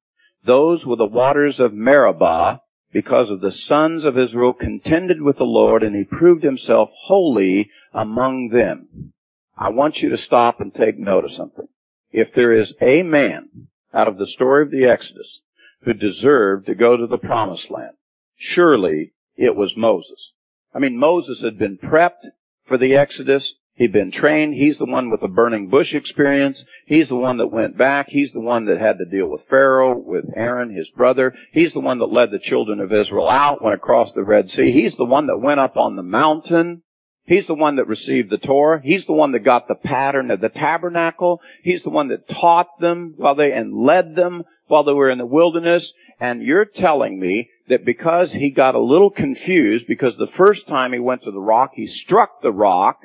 [0.46, 2.60] Those were the waters of Meribah,
[2.92, 7.70] because of the sons of Israel contended with the Lord, and he proved himself holy
[7.94, 9.14] among them.
[9.58, 11.68] I want you to stop and take note of something.
[12.12, 15.40] If there is a man out of the story of the Exodus
[15.84, 17.96] who deserved to go to the promised land.
[18.36, 20.34] Surely it was Moses.
[20.78, 22.28] I mean, Moses had been prepped
[22.68, 23.56] for the Exodus.
[23.74, 24.54] He'd been trained.
[24.54, 26.64] He's the one with the burning bush experience.
[26.86, 28.10] He's the one that went back.
[28.10, 31.34] He's the one that had to deal with Pharaoh, with Aaron, his brother.
[31.52, 34.72] He's the one that led the children of Israel out, went across the Red Sea.
[34.72, 36.84] He's the one that went up on the mountain.
[37.26, 38.80] He's the one that received the Torah.
[38.80, 41.42] He's the one that got the pattern of the tabernacle.
[41.64, 45.18] He's the one that taught them while they, and led them while they were in
[45.18, 45.92] the wilderness.
[46.20, 50.94] And you're telling me that because he got a little confused, because the first time
[50.94, 53.00] he went to the rock, he struck the rock,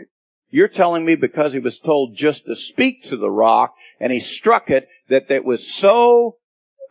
[0.51, 4.21] you're telling me because he was told just to speak to the rock, and he
[4.21, 6.37] struck it, that it was so,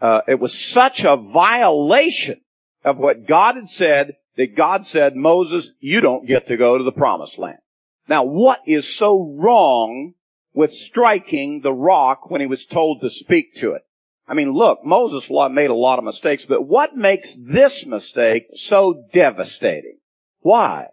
[0.02, 2.42] uh, it was such a violation
[2.84, 6.84] of what God had said that God said, Moses, you don't get to go to
[6.84, 7.60] the promised land.
[8.08, 10.14] Now what is so wrong
[10.54, 13.84] with striking the rock when he was told to speak to it?
[14.32, 19.04] I mean, look, Moses made a lot of mistakes, but what makes this mistake so
[19.14, 19.98] devastating?
[20.40, 20.86] Why?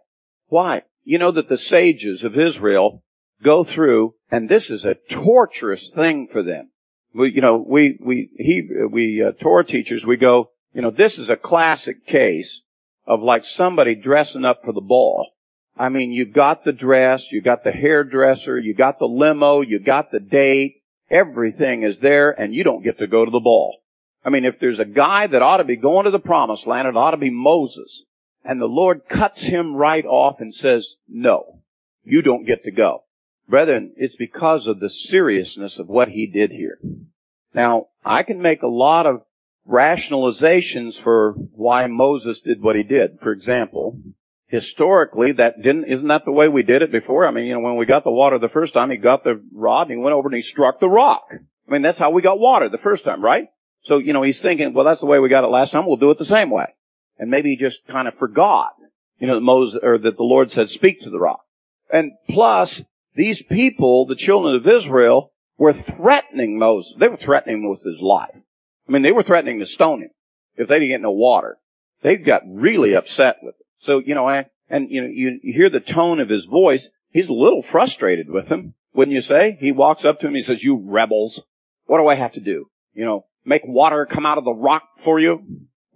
[0.47, 0.81] Why?
[1.05, 3.01] You know that the sages of Israel
[3.41, 6.71] go through, and this is a torturous thing for them.
[7.15, 8.61] We, you know, we, we, he,
[8.91, 12.59] we, uh, Torah teachers, we go, you know, this is a classic case
[13.07, 15.29] of like somebody dressing up for the ball.
[15.77, 19.79] I mean, you got the dress, you got the hairdresser, you got the limo, you
[19.79, 20.78] got the date,
[21.09, 23.77] everything is there and you don't get to go to the ball.
[24.23, 26.87] I mean, if there's a guy that ought to be going to the promised land,
[26.87, 28.03] it ought to be Moses.
[28.43, 31.61] And the Lord cuts him right off and says, no,
[32.03, 33.03] you don't get to go.
[33.47, 36.77] Brethren, it's because of the seriousness of what he did here.
[37.53, 39.21] Now, I can make a lot of
[39.67, 43.19] rationalizations for why Moses did what he did.
[43.21, 43.99] For example,
[44.49, 47.27] historically, that didn't, isn't that the way we did it before?
[47.27, 49.41] I mean, you know, when we got the water the first time, he got the
[49.53, 51.23] rod and he went over and he struck the rock.
[51.31, 53.45] I mean, that's how we got water the first time, right?
[53.85, 55.97] So, you know, he's thinking, well, that's the way we got it last time, we'll
[55.97, 56.65] do it the same way.
[57.17, 58.71] And maybe he just kind of forgot,
[59.19, 61.41] you know, that Moses, or that the Lord said, speak to the rock.
[61.91, 62.81] And plus,
[63.15, 66.93] these people, the children of Israel, were threatening Moses.
[66.99, 68.35] They were threatening him with his life.
[68.87, 70.09] I mean, they were threatening to stone him
[70.55, 71.57] if they didn't get no water.
[72.01, 73.65] They got really upset with it.
[73.81, 76.87] So, you know, I, and you know, you, you hear the tone of his voice.
[77.11, 79.57] He's a little frustrated with them, wouldn't you say?
[79.59, 80.35] He walks up to him.
[80.35, 81.41] He says, "You rebels!
[81.85, 82.69] What do I have to do?
[82.93, 85.41] You know, make water come out of the rock for you?"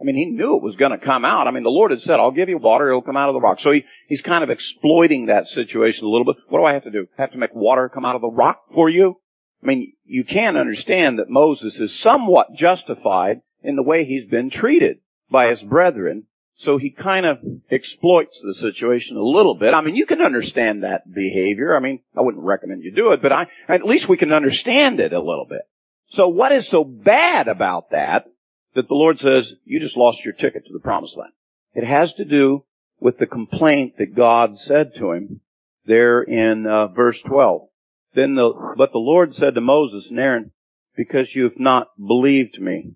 [0.01, 1.47] I mean, he knew it was going to come out.
[1.47, 3.41] I mean, the Lord had said, "I'll give you water; it'll come out of the
[3.41, 6.37] rock." So he, he's kind of exploiting that situation a little bit.
[6.49, 7.07] What do I have to do?
[7.17, 9.17] Have to make water come out of the rock for you?
[9.63, 14.49] I mean, you can understand that Moses is somewhat justified in the way he's been
[14.49, 14.97] treated
[15.31, 16.25] by his brethren.
[16.63, 17.39] So he kind of
[17.69, 19.73] exploits the situation a little bit.
[19.73, 21.75] I mean, you can understand that behavior.
[21.75, 24.99] I mean, I wouldn't recommend you do it, but I, at least we can understand
[24.99, 25.61] it a little bit.
[26.09, 28.25] So what is so bad about that
[28.75, 31.33] that the Lord says, you just lost your ticket to the promised land?
[31.73, 32.63] It has to do
[32.99, 35.41] with the complaint that God said to him
[35.85, 37.67] there in uh, verse 12.
[38.15, 40.51] Then the, but the Lord said to Moses and Aaron,
[40.95, 42.93] because you have not believed me.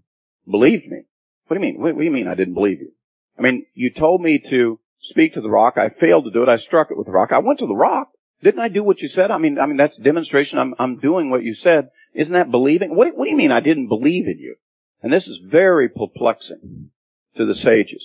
[0.50, 1.02] Believed me?
[1.48, 1.82] What do you mean?
[1.82, 2.92] What, what do you mean I didn't believe you?
[3.38, 5.78] I mean, you told me to speak to the rock.
[5.78, 6.50] I failed to do it.
[6.50, 7.32] I struck it with the rock.
[7.32, 8.10] I went to the rock.
[8.44, 9.32] Didn't I do what you said?
[9.32, 10.60] I mean, I mean, that's demonstration.
[10.60, 11.90] I'm, I'm doing what you said.
[12.14, 12.96] Isn't that believing?
[12.96, 14.56] What, what do you mean I didn't believe in you?
[15.02, 16.92] And this is very perplexing
[17.36, 18.04] to the sages.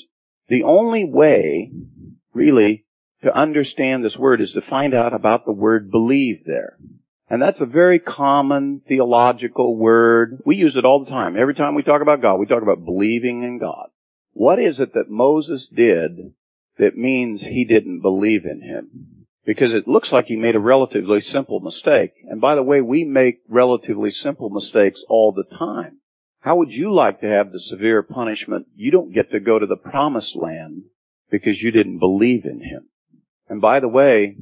[0.48, 1.72] The only way,
[2.34, 2.84] really,
[3.22, 6.76] to understand this word is to find out about the word believe there.
[7.30, 10.42] And that's a very common theological word.
[10.44, 11.36] We use it all the time.
[11.38, 13.88] Every time we talk about God, we talk about believing in God.
[14.32, 16.34] What is it that Moses did
[16.78, 19.26] that means he didn't believe in him?
[19.44, 22.12] Because it looks like he made a relatively simple mistake.
[22.28, 25.98] And by the way, we make relatively simple mistakes all the time.
[26.40, 28.66] How would you like to have the severe punishment?
[28.74, 30.84] You don't get to go to the promised land
[31.30, 32.88] because you didn't believe in him.
[33.48, 34.36] And by the way,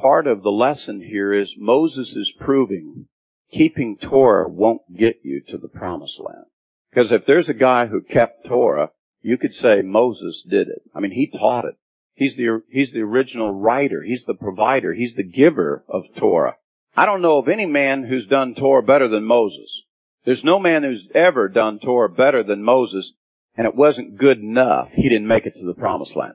[0.00, 3.06] part of the lesson here is Moses is proving
[3.52, 6.44] keeping Torah won't get you to the promised land.
[6.90, 10.82] Because if there's a guy who kept Torah, you could say Moses did it.
[10.94, 11.76] I mean, he taught it.
[12.14, 14.02] He's the, he's the original writer.
[14.02, 14.92] He's the provider.
[14.92, 16.56] He's the giver of Torah.
[16.96, 19.82] I don't know of any man who's done Torah better than Moses.
[20.24, 23.12] There's no man who's ever done Torah better than Moses,
[23.56, 24.88] and it wasn't good enough.
[24.92, 26.34] He didn't make it to the promised land.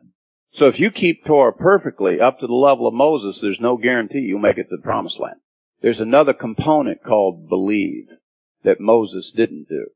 [0.54, 4.20] So if you keep Torah perfectly up to the level of Moses, there's no guarantee
[4.20, 5.38] you'll make it to the promised land.
[5.82, 8.08] There's another component called believe
[8.64, 9.88] that Moses didn't do.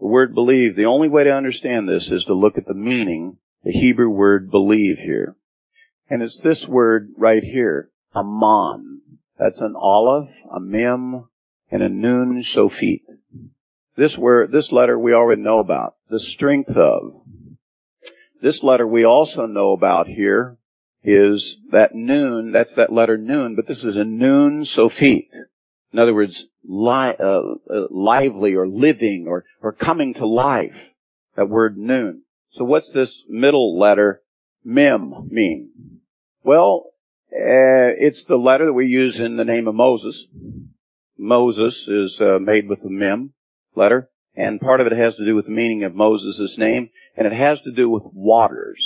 [0.00, 3.38] The word believe, the only way to understand this is to look at the meaning,
[3.64, 5.36] the Hebrew word believe here.
[6.08, 9.00] And it's this word right here, aman.
[9.38, 11.28] That's an aleph, a mem,
[11.70, 13.02] and a nun sofit.
[13.96, 15.96] This word, this letter we already know about.
[16.10, 17.22] The strength of,
[18.42, 20.58] this letter we also know about here
[21.02, 25.28] is that nun, that's that letter nun, but this is a nun sofit.
[25.92, 27.40] In other words, li- uh,
[27.70, 30.76] uh, lively or living or, or coming to life.
[31.36, 32.22] That word nun.
[32.52, 34.22] So what's this middle letter,
[34.64, 35.70] mem, mean?
[36.42, 36.92] Well,
[37.32, 40.16] Uh, it's the letter that we use in the name of Moses.
[41.18, 43.34] Moses is uh, made with the mem
[43.74, 47.26] letter, and part of it has to do with the meaning of Moses' name, and
[47.26, 48.80] it has to do with waters.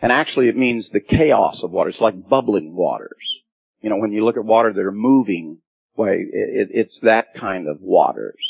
[0.00, 1.90] And actually it means the chaos of water.
[1.90, 3.26] It's like bubbling waters.
[3.82, 5.58] You know, when you look at water that are moving
[5.98, 8.42] way, it, it's that kind of waters.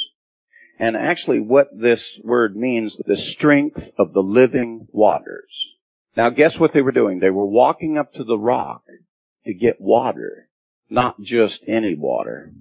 [0.79, 5.51] And actually what this word means, the strength of the living waters.
[6.17, 7.19] Now guess what they were doing?
[7.19, 8.83] They were walking up to the rock
[9.45, 10.49] to get water.
[10.91, 12.53] Not just any water.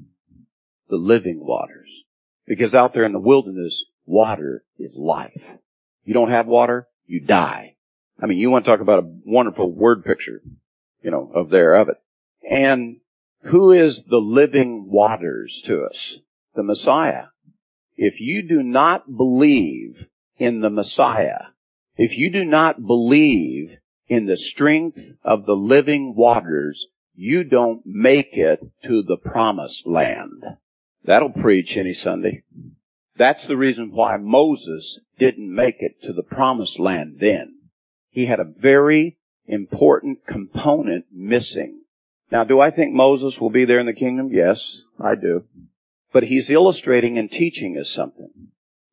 [0.90, 1.90] The living waters.
[2.48, 5.42] Because out there in the wilderness, water is life.
[6.06, 7.76] You don't have water, you die.
[8.22, 10.42] I mean, you want to talk about a wonderful word picture,
[11.04, 11.98] you know, of there of it.
[12.50, 12.98] And
[13.44, 16.18] who is the living waters to us?
[16.56, 17.26] The Messiah.
[17.96, 20.06] If you do not believe
[20.38, 21.48] in the Messiah,
[21.96, 23.78] if you do not believe
[24.08, 30.44] in the strength of the living waters, you don't make it to the promised land.
[31.04, 32.44] That'll preach any Sunday.
[33.18, 37.56] That's the reason why Moses didn't make it to the promised land then.
[38.10, 39.18] He had a very
[39.48, 41.82] important component missing.
[42.32, 44.30] Now, do I think Moses will be there in the kingdom?
[44.32, 45.46] Yes, I do.
[46.12, 48.30] But he's illustrating and teaching us something.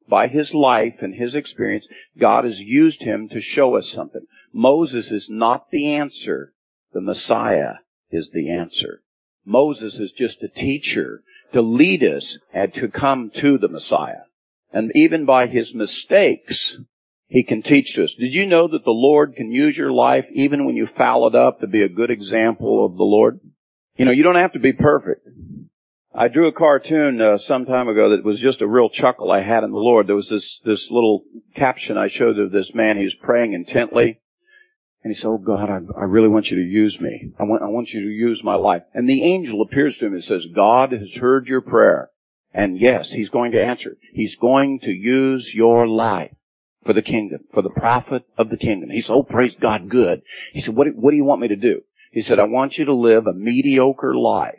[0.09, 1.87] By his life and his experience,
[2.19, 4.27] God has used him to show us something.
[4.53, 6.53] Moses is not the answer.
[6.93, 7.77] The Messiah
[8.11, 9.01] is the answer.
[9.45, 11.23] Moses is just a teacher
[11.53, 14.25] to lead us and to come to the Messiah.
[14.73, 16.77] And even by his mistakes,
[17.27, 18.15] he can teach to us.
[18.19, 21.35] Did you know that the Lord can use your life even when you foul it
[21.35, 23.41] up to be a good example of the Lord?
[23.97, 25.27] You know, you don't have to be perfect.
[26.17, 29.43] I drew a cartoon uh, some time ago that was just a real chuckle I
[29.43, 30.07] had in the Lord.
[30.07, 31.25] There was this this little
[31.57, 32.97] caption I showed of this man.
[32.97, 34.21] He was praying intently,
[35.03, 37.33] and he said, "Oh God, I, I really want you to use me.
[37.39, 40.15] I want I want you to use my life." And the angel appears to him
[40.15, 42.11] and says, "God has heard your prayer,
[42.53, 43.97] and yes, He's going to answer.
[44.13, 46.31] He's going to use your life."
[46.85, 48.91] For the kingdom, for the profit of the kingdom.
[48.91, 50.23] He said, Oh, praise God, good.
[50.53, 51.81] He said, what, what do you want me to do?
[52.13, 54.59] He said, I want you to live a mediocre life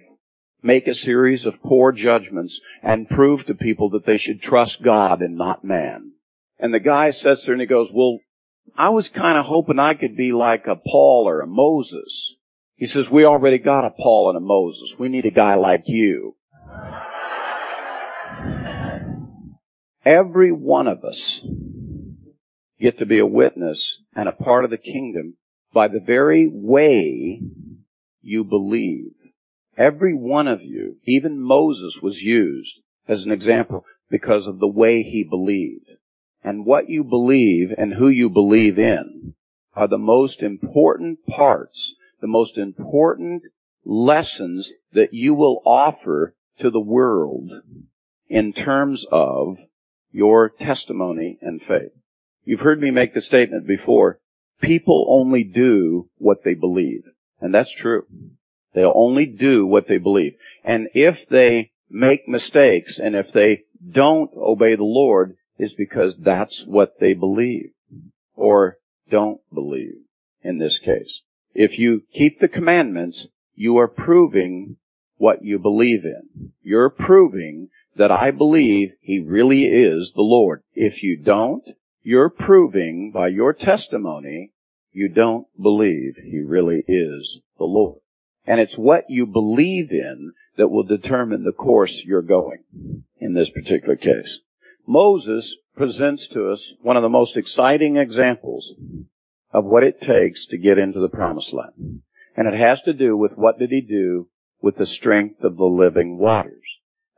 [0.66, 5.22] make a series of poor judgments and prove to people that they should trust God
[5.22, 6.12] and not man.
[6.60, 8.18] And the guy sits there and he goes, well,
[8.76, 12.34] I was kind of hoping I could be like a Paul or a Moses.
[12.78, 14.96] He says, we already got a Paul and a Moses.
[14.98, 16.36] We need a guy like you.
[20.04, 21.42] Every one of us
[22.80, 25.36] get to be a witness and a part of the kingdom
[25.74, 27.42] by the very way
[28.22, 29.14] you believe.
[29.78, 35.04] Every one of you, even Moses was used as an example because of the way
[35.04, 35.90] he believed.
[36.44, 39.34] And what you believe and who you believe in
[39.74, 43.44] are the most important parts, the most important
[43.84, 47.52] lessons that you will offer to the world
[48.30, 49.58] in terms of
[50.12, 51.92] your testimony and faith.
[52.46, 54.20] You've heard me make the statement before,
[54.62, 57.04] people only do what they believe.
[57.42, 58.06] And that's true.
[58.74, 60.36] They'll only do what they believe.
[60.64, 66.64] And if they make mistakes and if they don't obey the Lord, is because that's
[66.66, 67.72] what they believe.
[68.36, 68.78] Or
[69.10, 69.96] don't believe
[70.42, 71.22] in this case.
[71.54, 74.78] If you keep the commandments, you are proving
[75.18, 76.52] what you believe in.
[76.62, 80.62] You're proving that I believe He really is the Lord.
[80.74, 81.64] If you don't,
[82.06, 84.52] you're proving by your testimony
[84.92, 88.00] you don't believe He really is the Lord.
[88.46, 92.60] And it's what you believe in that will determine the course you're going
[93.20, 94.38] in this particular case.
[94.88, 98.72] Moses presents to us one of the most exciting examples
[99.52, 102.04] of what it takes to get into the promised land.
[102.38, 104.28] And it has to do with what did he do
[104.62, 106.62] with the strength of the living waters.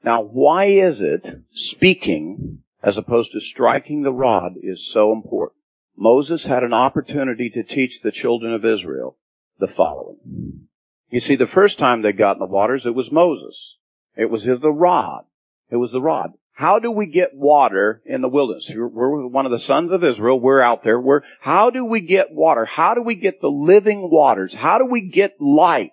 [0.01, 5.57] Now, why is it speaking as opposed to striking the rod is so important?
[5.97, 9.17] Moses had an opportunity to teach the children of Israel
[9.59, 10.67] the following.
[11.09, 13.75] You see, the first time they got in the waters, it was Moses.
[14.15, 15.25] It was his, the rod.
[15.71, 16.33] It was the rod.
[16.53, 18.71] How do we get water in the wilderness?
[18.75, 20.39] We're one of the sons of Israel.
[20.39, 20.99] We're out there.
[20.99, 22.65] We're, how do we get water?
[22.65, 24.55] How do we get the living waters?
[24.55, 25.91] How do we get life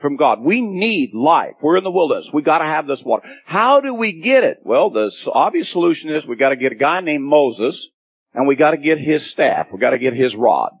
[0.00, 0.40] from God?
[0.40, 1.54] We need life.
[1.60, 2.30] We're in the wilderness.
[2.32, 3.28] We gotta have this water.
[3.44, 4.58] How do we get it?
[4.64, 7.88] Well, the obvious solution is we gotta get a guy named Moses
[8.34, 9.68] and we gotta get his staff.
[9.72, 10.72] We gotta get his rod.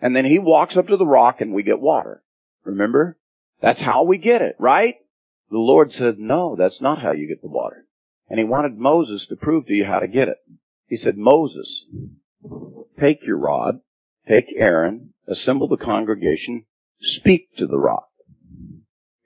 [0.00, 2.22] And then he walks up to the rock and we get water.
[2.64, 3.16] Remember?
[3.60, 4.94] That's how we get it, right?
[5.50, 7.84] The Lord said, no, that's not how you get the water.
[8.28, 10.38] And he wanted Moses to prove to you how to get it.
[10.86, 11.84] He said, Moses,
[12.98, 13.80] take your rod,
[14.28, 16.64] take Aaron, assemble the congregation,
[17.00, 18.09] speak to the rock.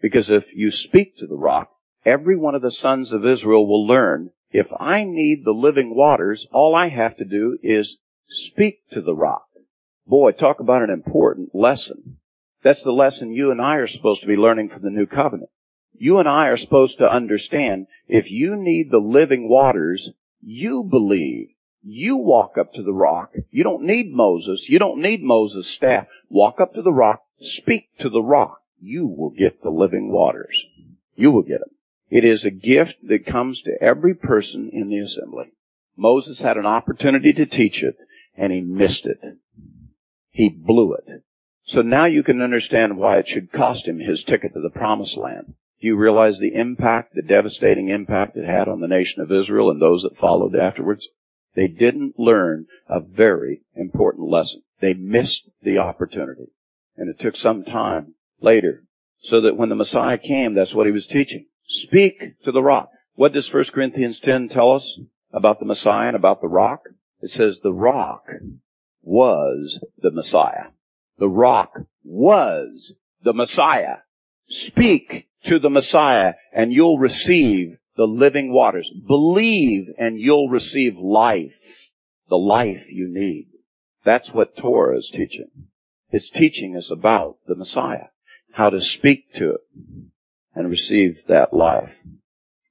[0.05, 1.71] Because if you speak to the rock,
[2.05, 6.47] every one of the sons of Israel will learn if I need the living waters,
[6.53, 7.97] all I have to do is
[8.29, 9.47] speak to the rock.
[10.07, 12.19] Boy, talk about an important lesson.
[12.63, 15.49] That's the lesson you and I are supposed to be learning from the new covenant.
[15.95, 20.11] You and I are supposed to understand if you need the living waters,
[20.43, 21.49] you believe.
[21.83, 23.33] You walk up to the rock.
[23.51, 24.69] You don't need Moses.
[24.69, 26.09] You don't need Moses' staff.
[26.29, 27.23] Walk up to the rock.
[27.41, 28.61] Speak to the rock.
[28.81, 30.63] You will get the living waters.
[31.17, 31.71] You will get them.
[32.11, 35.53] It is a gift that comes to every person in the assembly.
[35.97, 37.97] Moses had an opportunity to teach it,
[38.37, 39.19] and he missed it.
[40.31, 41.23] He blew it.
[41.67, 45.17] So now you can understand why it should cost him his ticket to the promised
[45.17, 45.55] land.
[45.81, 49.71] Do you realize the impact, the devastating impact it had on the nation of Israel
[49.71, 51.07] and those that followed afterwards?
[51.55, 54.63] They didn't learn a very important lesson.
[54.81, 56.53] They missed the opportunity.
[56.97, 58.85] And it took some time later
[59.23, 61.47] so that when the Messiah came, that's what he was teaching.
[61.67, 62.91] Speak to the rock.
[63.15, 64.99] What does 1 Corinthians 10 tell us
[65.33, 66.81] about the Messiah and about the rock?
[67.21, 68.27] It says the rock
[69.03, 70.67] was the Messiah.
[71.19, 71.73] The rock
[72.03, 73.99] was the Messiah.
[74.49, 78.91] Speak to the Messiah and you'll receive the living waters.
[79.07, 81.55] Believe and you'll receive life.
[82.29, 83.49] The life you need.
[84.05, 85.49] That's what Torah is teaching.
[86.11, 88.09] It's teaching us about the Messiah.
[88.55, 89.61] How to speak to it
[90.55, 91.91] and receive that life.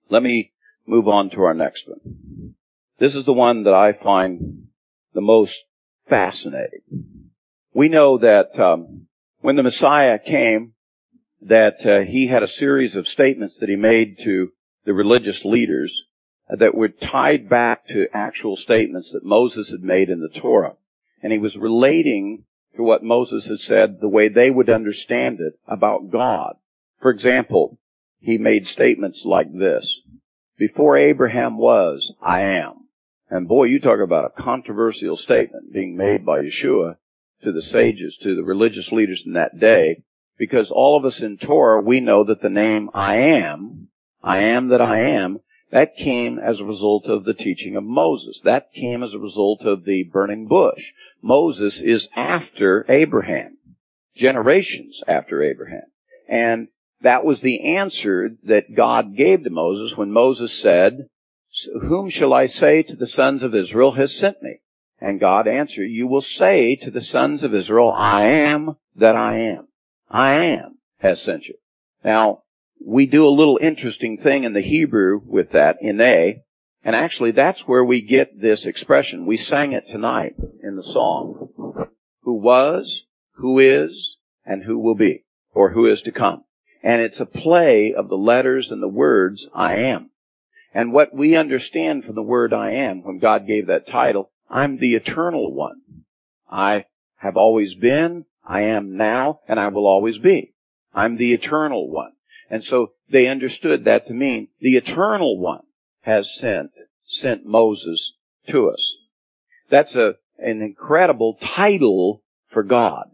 [0.10, 0.54] Let me
[0.88, 2.56] move on to our next one.
[3.00, 4.68] This is the one that I find
[5.14, 5.62] the most
[6.08, 7.32] fascinating.
[7.74, 9.08] We know that um,
[9.42, 10.72] when the Messiah came,
[11.42, 14.54] that uh, he had a series of statements that he made to
[14.86, 16.06] the religious leaders
[16.48, 20.76] that were tied back to actual statements that Moses had made in the Torah.
[21.22, 22.46] And he was relating
[22.76, 26.56] to what Moses had said the way they would understand it about God.
[27.02, 27.80] For example,
[28.20, 30.00] he made statements like this.
[30.58, 32.88] Before Abraham was, I am.
[33.30, 36.98] And boy, you talk about a controversial statement being made by Yeshua
[37.44, 40.04] to the sages, to the religious leaders in that day,
[40.38, 43.90] because all of us in Torah, we know that the name I am,
[44.24, 45.40] I am that I am,
[45.72, 48.40] that came as a result of the teaching of Moses.
[48.44, 50.84] That came as a result of the burning bush.
[51.24, 53.58] Moses is after Abraham,
[54.16, 55.86] generations after Abraham.
[56.28, 56.68] And
[57.02, 61.08] that was the answer that God gave to Moses when Moses said,
[61.82, 64.60] whom shall I say to the sons of Israel has sent me?
[65.00, 69.40] And God answered, you will say to the sons of Israel, I am that I
[69.50, 69.68] am.
[70.10, 71.56] I am has sent you.
[72.04, 72.44] Now,
[72.86, 76.42] we do a little interesting thing in the Hebrew with that, in A,
[76.84, 79.26] and actually that's where we get this expression.
[79.26, 81.88] We sang it tonight in the song.
[82.24, 83.04] Who was,
[83.36, 85.24] who is, and who will be,
[85.54, 86.44] or who is to come.
[86.82, 90.10] And it's a play of the letters and the words, I am.
[90.74, 94.78] And what we understand from the word I am, when God gave that title, I'm
[94.78, 95.82] the eternal one.
[96.52, 100.54] I have always been, I am now, and I will always be.
[100.94, 102.12] I'm the eternal one.
[102.50, 105.62] And so they understood that to mean the eternal one
[106.04, 106.72] has sent,
[107.06, 108.14] sent Moses
[108.48, 108.96] to us.
[109.70, 113.08] That's a, an incredible title for God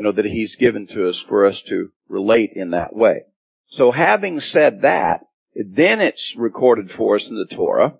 [0.00, 3.24] you know, that he's given to us for us to relate in that way.
[3.72, 7.94] So having said that, then it's recorded for us in the Torah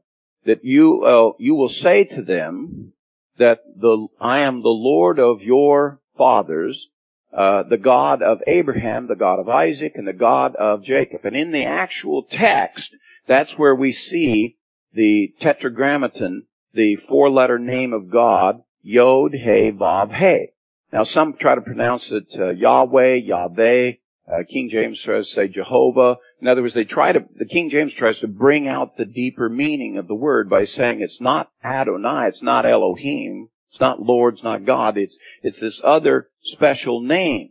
[0.47, 2.95] that you, uh, you will say to them
[3.37, 6.89] that the, I am the Lord of your fathers,
[7.37, 11.25] uh, the God of Abraham, the God of Isaac, and the God of Jacob.
[11.25, 12.97] And in the actual text,
[13.31, 14.57] that's where we see
[14.93, 20.49] the tetragrammaton, the four-letter name of God, Yod, He, Vav, He.
[20.93, 23.93] Now some try to pronounce it uh, Yahweh, Yahweh.
[24.27, 26.17] Uh, King James tries to say Jehovah.
[26.41, 29.49] In other words, they try to, the King James tries to bring out the deeper
[29.49, 34.35] meaning of the word by saying it's not Adonai, it's not Elohim, it's not Lord,
[34.35, 37.51] it's not God, it's, it's this other special name.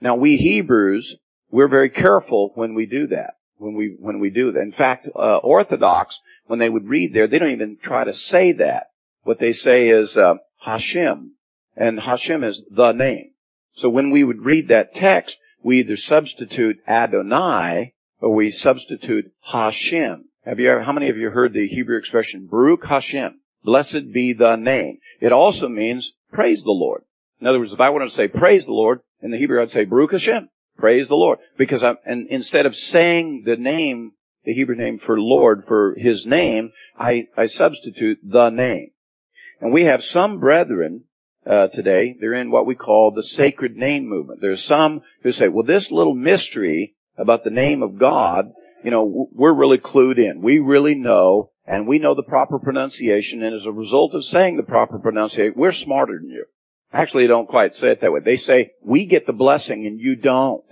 [0.00, 1.14] Now we Hebrews,
[1.52, 3.34] we're very careful when we do that.
[3.60, 4.60] When we, when we do that.
[4.60, 8.52] In fact, uh, Orthodox, when they would read there, they don't even try to say
[8.52, 8.86] that.
[9.22, 11.34] What they say is, uh, Hashem
[11.76, 13.32] and Hashem is the name.
[13.74, 20.24] So when we would read that text, we either substitute Adonai or we substitute Hashem.
[20.46, 23.40] Have you ever, how many of you heard the Hebrew expression Baruch Hashem?
[23.62, 25.00] Blessed be the name.
[25.20, 27.02] It also means praise the Lord.
[27.42, 29.70] In other words, if I wanted to say praise the Lord in the Hebrew, I'd
[29.70, 30.48] say Baruch Hashem.
[30.80, 31.38] Praise the Lord.
[31.58, 34.12] Because I'm, and instead of saying the name,
[34.44, 38.90] the Hebrew name for Lord, for His name, I, I substitute the name.
[39.60, 41.04] And we have some brethren
[41.48, 42.16] uh, today.
[42.18, 44.40] They're in what we call the sacred name movement.
[44.40, 48.46] There's some who say, well, this little mystery about the name of God,
[48.82, 50.40] you know, we're really clued in.
[50.40, 54.56] We really know, and we know the proper pronunciation, and as a result of saying
[54.56, 56.46] the proper pronunciation, we're smarter than you.
[56.92, 58.20] Actually, they don't quite say it that way.
[58.20, 60.64] They say, we get the blessing and you don't.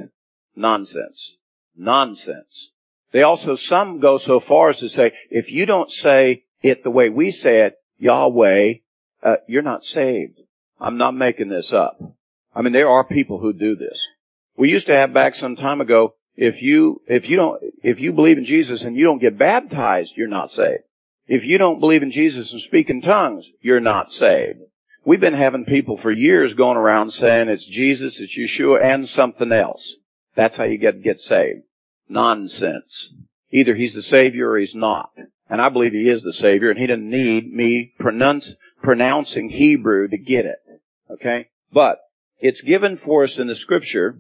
[0.57, 1.37] Nonsense.
[1.77, 2.71] Nonsense.
[3.12, 6.91] They also, some go so far as to say, if you don't say it the
[6.91, 8.75] way we say it, Yahweh,
[9.23, 10.41] uh, you're not saved.
[10.81, 12.01] I'm not making this up.
[12.55, 13.99] I mean, there are people who do this.
[14.57, 18.12] We used to have back some time ago, if you, if you don't, if you
[18.12, 20.83] believe in Jesus and you don't get baptized, you're not saved.
[21.27, 24.61] If you don't believe in Jesus and speak in tongues, you're not saved.
[25.09, 29.53] We've been having people for years going around saying it's Jesus, it's Yeshua, and something
[29.53, 29.95] else.
[30.37, 31.63] That's how you get, get saved.
[32.11, 33.11] Nonsense.
[33.51, 35.09] Either he's the Savior or he's not.
[35.49, 38.53] And I believe he is the Savior, and he doesn't need me pronounce,
[38.83, 40.59] pronouncing Hebrew to get it.
[41.11, 41.47] Okay?
[41.73, 42.01] But
[42.39, 44.19] it's given for us in the Scripture,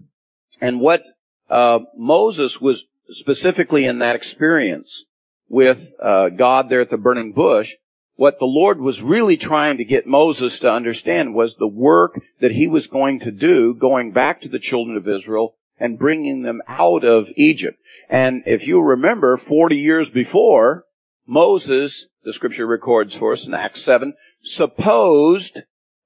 [0.58, 1.02] and what
[1.50, 5.04] uh, Moses was specifically in that experience
[5.50, 7.74] with uh, God there at the burning bush,
[8.18, 12.50] what the Lord was really trying to get Moses to understand was the work that
[12.50, 16.60] he was going to do going back to the children of Israel and bringing them
[16.66, 17.78] out of Egypt.
[18.10, 20.84] And if you remember, 40 years before,
[21.28, 24.12] Moses, the scripture records for us in Acts 7,
[24.42, 25.56] supposed,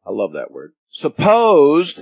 [0.06, 1.98] I love that word, supposed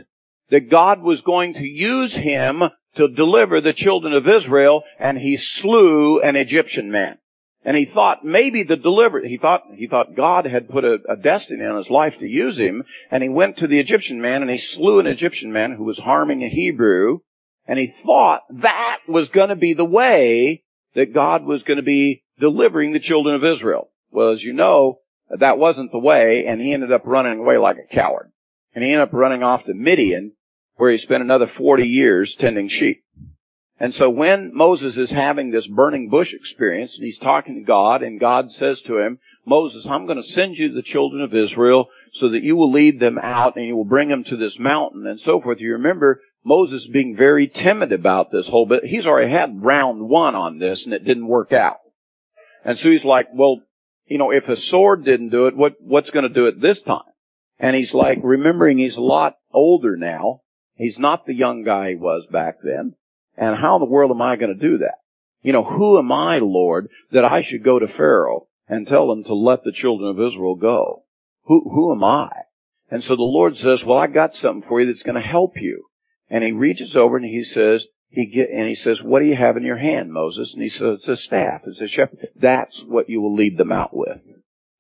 [0.51, 2.63] that God was going to use him
[2.97, 7.19] to deliver the children of Israel, and he slew an Egyptian man.
[7.63, 11.17] And he thought maybe the deliver, he thought, he thought God had put a, a,
[11.17, 14.51] destiny on his life to use him, and he went to the Egyptian man and
[14.51, 17.19] he slew an Egyptian man who was harming a Hebrew,
[17.67, 20.63] and he thought that was gonna be the way
[20.95, 23.91] that God was gonna be delivering the children of Israel.
[24.11, 27.77] Well, as you know, that wasn't the way, and he ended up running away like
[27.77, 28.33] a coward.
[28.75, 30.33] And he ended up running off to Midian,
[30.77, 33.05] where he spent another 40 years tending sheep.
[33.81, 38.03] And so when Moses is having this burning bush experience, and he's talking to God,
[38.03, 41.89] and God says to him, Moses, I'm going to send you the children of Israel
[42.13, 45.07] so that you will lead them out and you will bring them to this mountain
[45.07, 45.61] and so forth.
[45.61, 48.85] You remember Moses being very timid about this whole bit.
[48.85, 51.79] He's already had round one on this and it didn't work out.
[52.67, 53.63] And so he's like, well,
[54.05, 56.83] you know, if a sword didn't do it, what, what's going to do it this
[56.83, 57.01] time?
[57.59, 60.43] And he's like, remembering he's a lot older now.
[60.75, 62.95] He's not the young guy he was back then.
[63.37, 64.97] And how in the world am I going to do that?
[65.43, 69.25] You know, who am I, Lord, that I should go to Pharaoh and tell him
[69.25, 71.05] to let the children of Israel go?
[71.45, 72.31] Who, who am I?
[72.91, 75.53] And so the Lord says, well, I got something for you that's going to help
[75.57, 75.85] you.
[76.29, 79.37] And he reaches over and he says, he get, and he says, what do you
[79.37, 80.53] have in your hand, Moses?
[80.53, 82.29] And he says, it's a staff, it's a shepherd.
[82.37, 84.19] That's what you will lead them out with.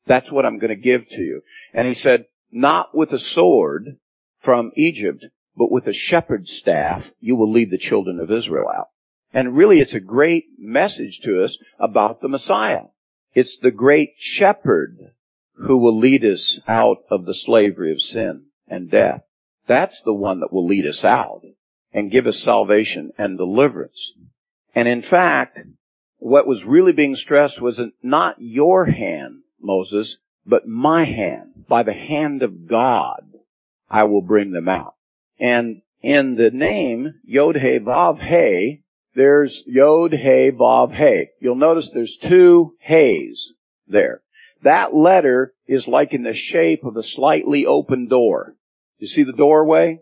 [0.07, 1.43] That's what I'm going to give to you.
[1.73, 3.99] And he said, not with a sword
[4.43, 5.25] from Egypt,
[5.61, 8.89] but with a shepherd's staff, you will lead the children of Israel out.
[9.35, 12.85] And really it's a great message to us about the Messiah.
[13.35, 15.13] It's the great shepherd
[15.53, 19.21] who will lead us out of the slavery of sin and death.
[19.69, 21.43] That's the one that will lead us out
[21.93, 24.13] and give us salvation and deliverance.
[24.75, 25.59] And in fact,
[26.17, 31.67] what was really being stressed was not your hand, Moses, but my hand.
[31.69, 33.25] By the hand of God,
[33.91, 34.95] I will bring them out.
[35.41, 38.83] And in the name, Yod He Vav He,
[39.15, 41.27] there's Yod He Vav He.
[41.41, 43.53] You'll notice there's two He's
[43.89, 44.23] there.
[44.63, 48.55] That letter is like in the shape of a slightly open door.
[48.99, 50.01] You see the doorway?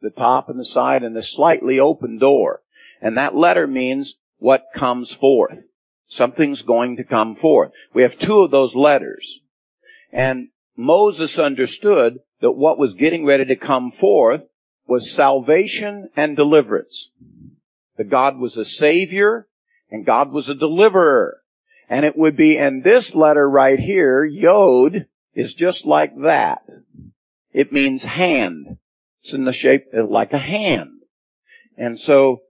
[0.00, 2.62] the top and the side and the slightly open door.
[3.00, 5.58] And that letter means what comes forth.
[6.08, 7.72] Something's going to come forth.
[7.94, 9.40] We have two of those letters.
[10.12, 14.42] And Moses understood that what was getting ready to come forth
[14.90, 17.08] was salvation and deliverance.
[17.96, 19.46] That God was a savior
[19.88, 21.38] and God was a deliverer.
[21.88, 26.62] And it would be, and this letter right here, Yod, is just like that.
[27.52, 28.78] It means hand.
[29.22, 31.02] It's in the shape uh, like a hand.
[31.76, 32.40] And so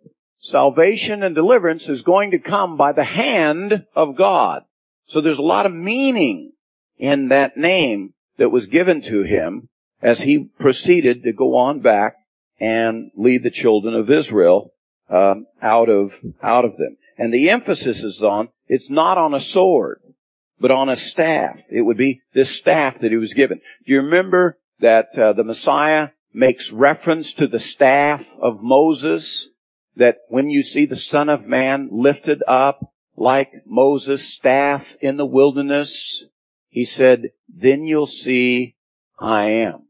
[0.40, 4.62] salvation and deliverance is going to come by the hand of God.
[5.08, 6.52] So there's a lot of meaning
[6.96, 9.68] in that name that was given to him
[10.02, 12.16] as he proceeded to go on back
[12.60, 14.72] and lead the children of Israel
[15.08, 16.96] um, out of out of them.
[17.18, 20.00] And the emphasis is on it's not on a sword,
[20.60, 21.56] but on a staff.
[21.70, 23.60] It would be this staff that he was given.
[23.86, 29.48] Do you remember that uh, the Messiah makes reference to the staff of Moses,
[29.96, 32.80] that when you see the Son of Man lifted up
[33.16, 36.22] like Moses' staff in the wilderness,
[36.68, 38.76] he said, then you'll see
[39.18, 39.86] I am.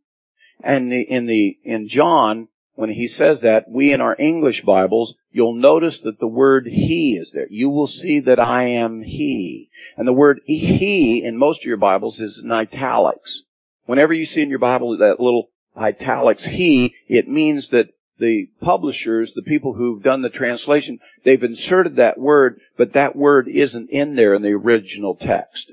[0.63, 2.49] And in the, in John,
[2.81, 7.19] when he says that, we in our English Bibles, you'll notice that the word he
[7.21, 7.47] is there.
[7.51, 9.69] You will see that I am he.
[9.99, 13.43] And the word he in most of your Bibles is in italics.
[13.85, 19.35] Whenever you see in your Bible that little italics he, it means that the publishers,
[19.35, 24.15] the people who've done the translation, they've inserted that word, but that word isn't in
[24.15, 25.71] there in the original text.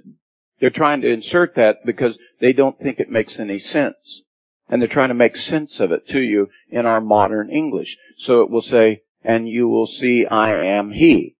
[0.60, 4.24] They're trying to insert that because they don't think it makes any sense.
[4.70, 7.98] And they're trying to make sense of it to you in our modern English.
[8.18, 11.36] So it will say, and you will see I am He.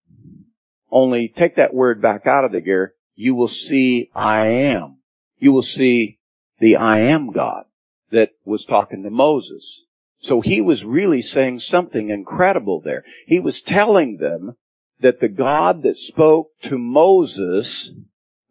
[0.90, 4.98] Only take that word back out of the gear, you will see I am.
[5.40, 6.20] You will see
[6.60, 7.66] the I am God
[8.12, 9.82] that was talking to Moses.
[10.20, 13.04] So he was really saying something incredible there.
[13.28, 14.56] He was telling them
[15.02, 17.92] that the God that spoke to Moses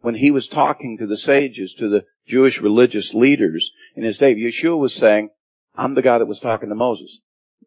[0.01, 4.35] when he was talking to the sages, to the Jewish religious leaders in his day,
[4.35, 5.29] Yeshua was saying,
[5.75, 7.09] I'm the God that was talking to Moses.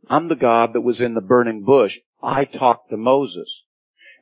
[0.08, 1.98] I'm the God that was in the burning bush.
[2.22, 3.48] I talked to Moses.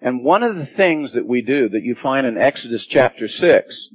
[0.00, 3.88] And one of the things that we do that you find in Exodus chapter 6,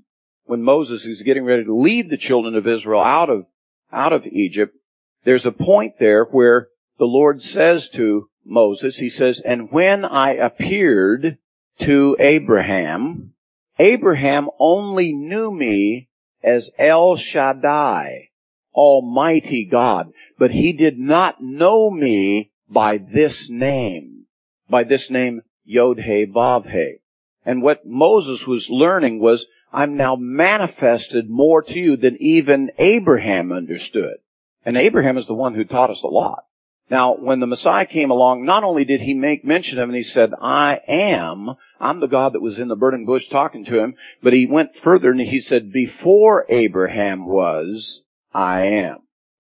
[0.45, 3.45] when Moses is getting ready to lead the children of Israel out of,
[3.91, 4.75] out of Egypt,
[5.23, 6.67] there's a point there where
[6.99, 11.37] the Lord says to Moses, He says, and when I appeared
[11.81, 13.33] to Abraham,
[13.79, 16.09] Abraham only knew me
[16.43, 18.29] as El Shaddai,
[18.73, 24.25] Almighty God, but he did not know me by this name,
[24.69, 26.97] by this name Yod He Vav He.
[27.45, 33.51] And what Moses was learning was, I'm now manifested more to you than even Abraham
[33.51, 34.17] understood.
[34.65, 36.45] And Abraham is the one who taught us a lot.
[36.93, 39.97] Now, when the Messiah came along, not only did he make mention of him, and
[39.97, 43.79] he said, I am, I'm the God that was in the burning bush talking to
[43.79, 48.97] him, but he went further and he said, before Abraham was, I am.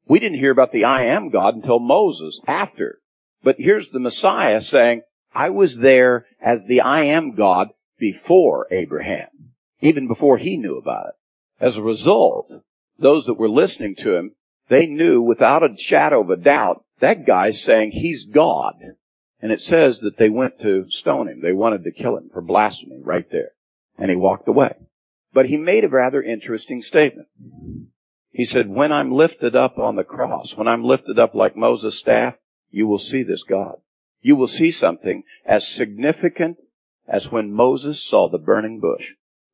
[0.07, 2.97] We didn't hear about the I am God until Moses, after.
[3.43, 7.67] But here's the Messiah saying, I was there as the I am God
[7.99, 9.27] before Abraham,
[9.79, 11.63] even before he knew about it.
[11.63, 12.51] As a result,
[12.97, 14.31] those that were listening to him
[14.69, 18.75] they knew without a shadow of a doubt that guy's saying he's God.
[19.41, 21.41] And it says that they went to stone him.
[21.41, 23.51] They wanted to kill him for blasphemy right there.
[23.97, 24.73] And he walked away.
[25.33, 27.27] But he made a rather interesting statement.
[28.31, 31.99] He said, when I'm lifted up on the cross, when I'm lifted up like Moses'
[31.99, 32.35] staff,
[32.71, 33.75] you will see this God.
[34.21, 36.57] You will see something as significant
[37.05, 39.05] as when Moses saw the burning bush.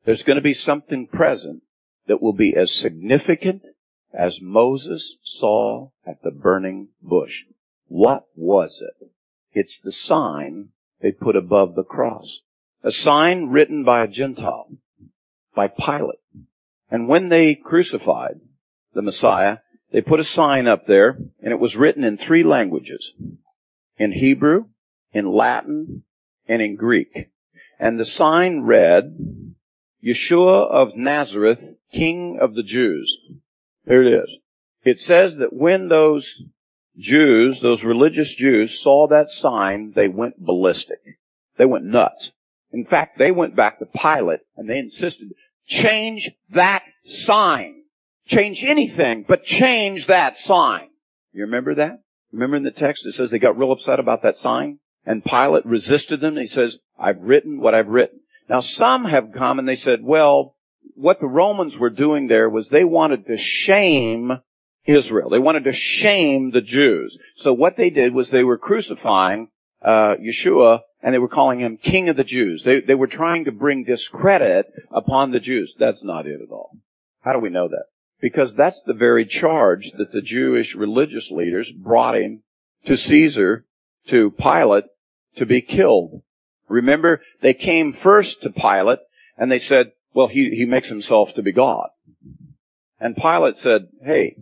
[0.06, 1.64] There's going to be something present
[2.06, 3.64] that will be as significant
[4.14, 7.44] as Moses saw at the burning bush.
[7.88, 9.10] What was it?
[9.54, 10.70] It's the sign
[11.02, 12.40] they put above the cross.
[12.84, 14.70] A sign written by a Gentile,
[15.56, 16.20] by Pilate.
[16.90, 18.40] And when they crucified
[18.94, 19.58] the Messiah,
[19.92, 23.12] they put a sign up there, and it was written in three languages.
[23.98, 24.66] In Hebrew,
[25.12, 26.04] in Latin,
[26.48, 27.30] and in Greek.
[27.80, 29.18] And the sign read,
[30.04, 31.60] Yeshua of Nazareth,
[31.92, 33.18] King of the Jews.
[33.90, 34.30] There it is.
[34.84, 36.32] It says that when those
[36.96, 41.00] Jews, those religious Jews, saw that sign, they went ballistic.
[41.58, 42.32] They went nuts.
[42.72, 45.30] In fact, they went back to Pilate and they insisted,
[45.66, 47.82] change that sign.
[48.28, 50.90] Change anything, but change that sign.
[51.34, 52.04] You remember that?
[52.32, 54.78] Remember in the text it says they got real upset about that sign?
[55.04, 56.38] And Pilate resisted them.
[56.38, 58.20] He says, I've written what I've written.
[58.48, 60.56] Now some have come and they said, well,
[61.00, 64.32] what the Romans were doing there was they wanted to shame
[64.86, 65.30] Israel.
[65.30, 67.18] They wanted to shame the Jews.
[67.38, 69.50] So what they did was they were crucifying
[69.82, 72.64] uh, Yeshua and they were calling him King of the Jews.
[72.64, 75.74] They, they were trying to bring discredit upon the Jews.
[75.80, 76.72] That's not it at all.
[77.22, 77.86] How do we know that?
[78.20, 82.44] Because that's the very charge that the Jewish religious leaders brought him
[82.86, 83.66] to Caesar,
[84.10, 84.86] to Pilate,
[85.38, 86.22] to be killed.
[86.68, 89.00] Remember, they came first to Pilate
[89.38, 91.90] and they said, well, he, he makes himself to be God.
[93.00, 94.36] And Pilate said, hey,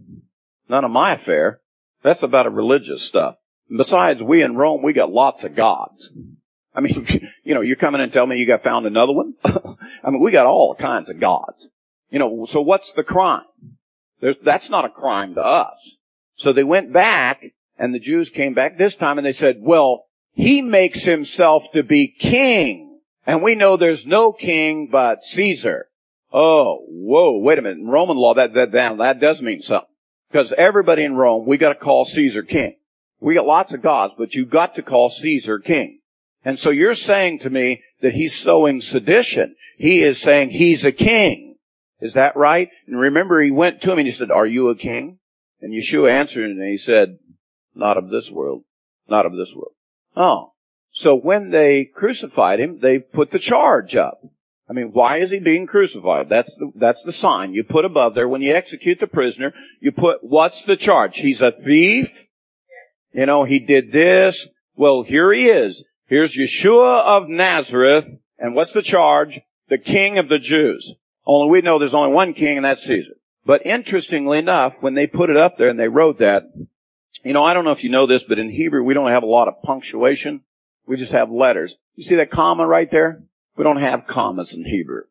[0.70, 1.62] none of my affair.
[2.04, 3.36] That's about a religious stuff.
[3.76, 6.10] Besides, we in Rome, we got lots of gods.
[6.74, 7.08] I mean,
[7.44, 9.34] you know, you're coming and tell me you got found another one?
[9.44, 11.68] I mean, we got all kinds of gods.
[12.10, 13.42] You know, so what's the crime?
[14.22, 15.78] There's, that's not a crime to us.
[16.38, 17.42] So they went back
[17.78, 21.84] and the Jews came back this time and they said, well, he makes himself to
[21.84, 22.87] be king.
[23.28, 25.90] And we know there's no king but Caesar.
[26.34, 27.78] Oh, whoa, wait a minute.
[27.78, 29.88] In Roman law, that, that, that, that does mean something.
[30.32, 32.78] Because everybody in Rome, we gotta call Caesar king.
[33.20, 36.00] We got lots of gods, but you got to call Caesar king.
[36.46, 39.56] And so you're saying to me that he's sowing sedition.
[39.78, 41.56] He is saying he's a king.
[42.00, 42.70] Is that right?
[42.88, 45.18] And remember he went to him and he said, are you a king?
[45.62, 47.18] And Yeshua answered and he said,
[47.74, 48.64] not of this world,
[49.10, 49.74] not of this world.
[50.16, 50.54] Oh.
[50.98, 54.20] So when they crucified him, they put the charge up.
[54.68, 56.28] I mean, why is he being crucified?
[56.28, 58.28] That's the, that's the sign you put above there.
[58.28, 61.16] When you execute the prisoner, you put, what's the charge?
[61.16, 62.10] He's a thief.
[63.14, 64.48] You know, he did this.
[64.76, 65.84] Well, here he is.
[66.08, 68.06] Here's Yeshua of Nazareth.
[68.40, 69.40] And what's the charge?
[69.70, 70.96] The king of the Jews.
[71.28, 73.14] Only we know there's only one king and that's Caesar.
[73.46, 76.42] But interestingly enough, when they put it up there and they wrote that,
[77.24, 79.22] you know, I don't know if you know this, but in Hebrew we don't have
[79.22, 80.42] a lot of punctuation.
[80.88, 81.74] We just have letters.
[81.96, 83.24] You see that comma right there?
[83.58, 85.02] We don't have commas in Hebrew.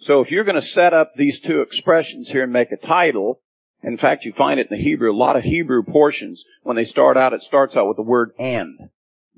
[0.00, 3.40] So if you're going to set up these two expressions here and make a title,
[3.82, 6.84] in fact, you find it in the Hebrew, a lot of Hebrew portions, when they
[6.84, 8.90] start out, it starts out with the word and.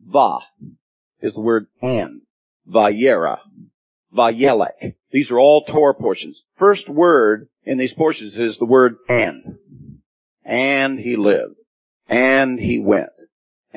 [0.07, 0.39] Va
[1.21, 2.23] is the word and.
[2.71, 3.39] Vayera.
[4.17, 4.95] Vayelech.
[5.11, 6.41] These are all Torah portions.
[6.59, 9.59] First word in these portions is the word and.
[10.45, 11.57] And he lived.
[12.09, 13.11] And he went.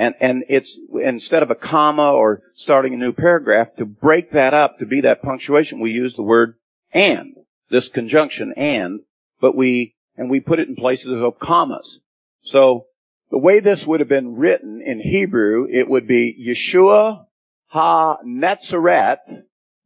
[0.01, 4.51] And, and it's, instead of a comma or starting a new paragraph, to break that
[4.51, 6.55] up, to be that punctuation, we use the word
[6.91, 7.35] and.
[7.69, 9.01] This conjunction and,
[9.39, 11.99] but we, and we put it in places of commas.
[12.41, 12.87] So,
[13.29, 17.27] the way this would have been written in Hebrew, it would be Yeshua
[17.67, 19.19] ha-Netzaret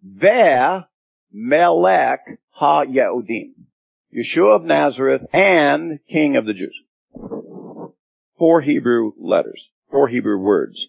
[0.01, 0.79] ve
[1.33, 2.21] melech
[2.51, 3.51] ha-Yehudim.
[4.15, 6.79] Yeshua of Nazareth and King of the Jews.
[8.37, 10.87] Four Hebrew letters four Hebrew words.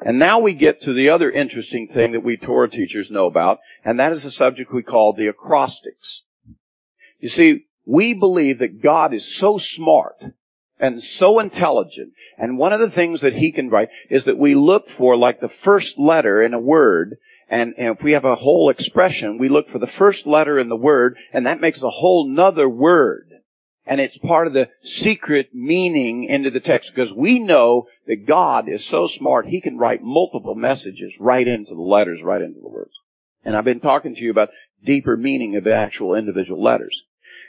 [0.00, 3.58] And now we get to the other interesting thing that we Torah teachers know about,
[3.84, 6.22] and that is the subject we call the acrostics.
[7.18, 10.16] You see, we believe that God is so smart
[10.78, 14.54] and so intelligent, and one of the things that He can write is that we
[14.54, 17.16] look for like the first letter in a word,
[17.48, 20.68] and, and if we have a whole expression, we look for the first letter in
[20.68, 23.27] the word, and that makes a whole nother word
[23.88, 28.68] and it's part of the secret meaning into the text because we know that God
[28.68, 32.68] is so smart, He can write multiple messages right into the letters, right into the
[32.68, 32.92] words.
[33.44, 34.50] And I've been talking to you about
[34.84, 37.02] deeper meaning of the actual individual letters.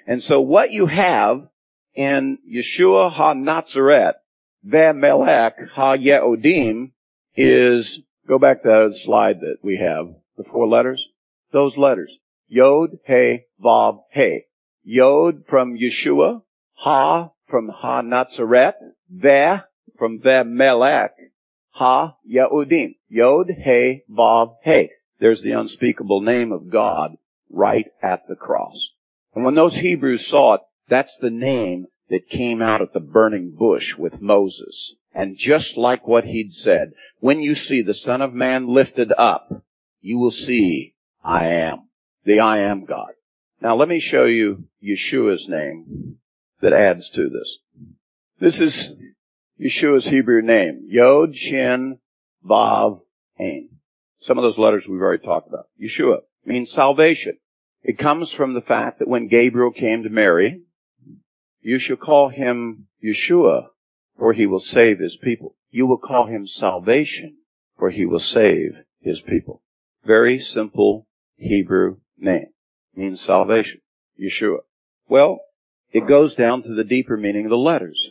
[0.07, 1.49] And so what you have
[1.94, 4.16] in Yeshua ha-Nazareth,
[4.64, 6.91] ve melech ha-Yehudim
[7.36, 11.03] is, go back to the slide that we have, the four letters,
[11.52, 12.11] those letters.
[12.48, 14.44] Yod, He, Vav, He.
[14.91, 16.41] Yod from Yeshua,
[16.78, 18.74] Ha from Ha Nazaret,
[19.07, 19.57] Ve
[19.99, 21.11] from Ve Melech,
[21.74, 22.95] Ha Yehudim.
[23.07, 24.90] Yod, He, Vav, He.
[25.20, 27.18] There's the unspeakable name of God
[27.52, 28.90] right at the cross.
[29.36, 33.52] And when those Hebrews saw it, that's the name that came out of the burning
[33.52, 34.95] bush with Moses.
[35.14, 39.52] And just like what he'd said, when you see the Son of Man lifted up,
[40.02, 41.90] you will see I am,
[42.26, 43.11] the I am God.
[43.61, 46.18] Now let me show you Yeshua's name
[46.61, 47.57] that adds to this.
[48.40, 48.90] This is
[49.60, 50.88] Yeshua's Hebrew name.
[50.88, 51.99] Yod, Shin,
[52.45, 53.02] Vav,
[53.40, 53.68] Ayin.
[54.22, 55.68] Some of those letters we've already talked about.
[55.81, 57.38] Yeshua means salvation.
[57.84, 60.61] It comes from the fact that when Gabriel came to Mary,
[61.61, 63.68] you shall call him Yeshua,
[64.18, 65.56] for he will save his people.
[65.69, 67.38] You will call him salvation,
[67.77, 68.72] for he will save
[69.02, 69.61] his people.
[70.06, 72.48] Very simple Hebrew name
[72.95, 73.82] means salvation.
[74.20, 74.60] Yeshua.
[75.07, 75.40] Well,
[75.91, 78.10] it goes down to the deeper meaning of the letters.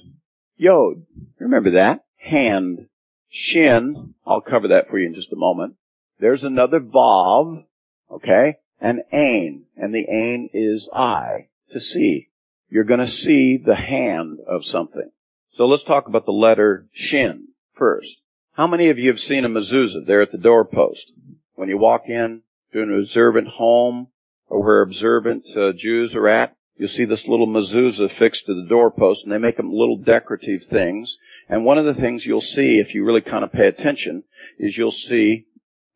[0.57, 1.07] Yod.
[1.39, 2.05] Remember that?
[2.17, 2.89] Hand.
[3.29, 4.15] Shin.
[4.27, 5.77] I'll cover that for you in just a moment.
[6.19, 7.65] There's another Vav.
[8.11, 8.57] Okay?
[8.81, 9.63] And Ayin.
[9.77, 11.49] And the Ayin is eye.
[11.73, 12.29] To see.
[12.71, 15.11] You're gonna see the hand of something.
[15.57, 18.17] So let's talk about the letter Shin first.
[18.53, 21.13] How many of you have seen a mezuzah there at the doorpost?
[21.55, 22.43] When you walk in
[22.73, 24.09] to an observant home,
[24.49, 26.57] or where observant uh, Jews are at.
[26.77, 30.63] You'll see this little mezuzah fixed to the doorpost, and they make them little decorative
[30.71, 31.17] things.
[31.49, 34.23] And one of the things you'll see, if you really kind of pay attention,
[34.59, 35.47] is you'll see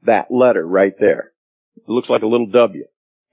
[0.03, 1.33] that letter right there.
[1.77, 2.85] It looks like a little W.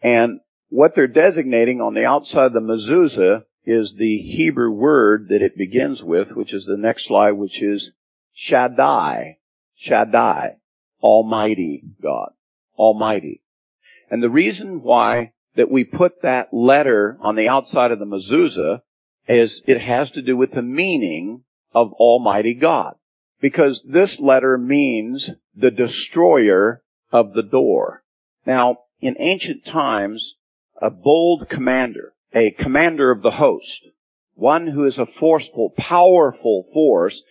[0.02, 5.42] And what they're designating on the outside of the mezuzah is the Hebrew word that
[5.42, 7.92] it begins with, which is the next slide, which is
[8.34, 9.38] Shaddai.
[9.76, 10.58] Shaddai.
[11.02, 12.32] Almighty God.
[12.78, 13.42] Almighty.
[14.10, 18.82] And the reason why that we put that letter on the outside of the mezuzah
[19.28, 22.96] is it has to do with the meaning of Almighty God.
[23.42, 28.04] Because this letter means the destroyer of the door.
[28.46, 30.36] Now, in ancient times,
[30.82, 33.88] a bold commander, a commander of the host,
[34.34, 37.22] one who is a forceful, powerful force,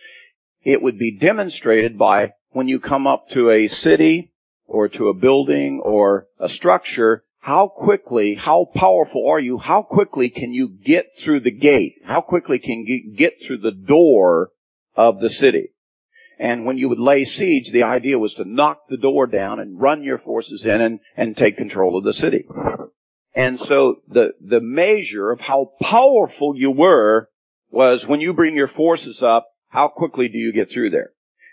[0.63, 4.31] it would be demonstrated by when you come up to a city
[4.69, 9.57] or to a building or a structure, how quickly, how powerful are you?
[9.57, 11.95] How quickly can you get through the gate?
[12.05, 14.51] How quickly can you get through the door
[14.95, 15.69] of the city?
[16.37, 19.79] And when you would lay siege, the idea was to knock the door down and
[19.79, 22.45] run your forces in and, and take control of the city.
[23.35, 27.29] And so the, the measure of how powerful you were
[27.69, 31.11] was when you bring your forces up, how quickly do you get through there?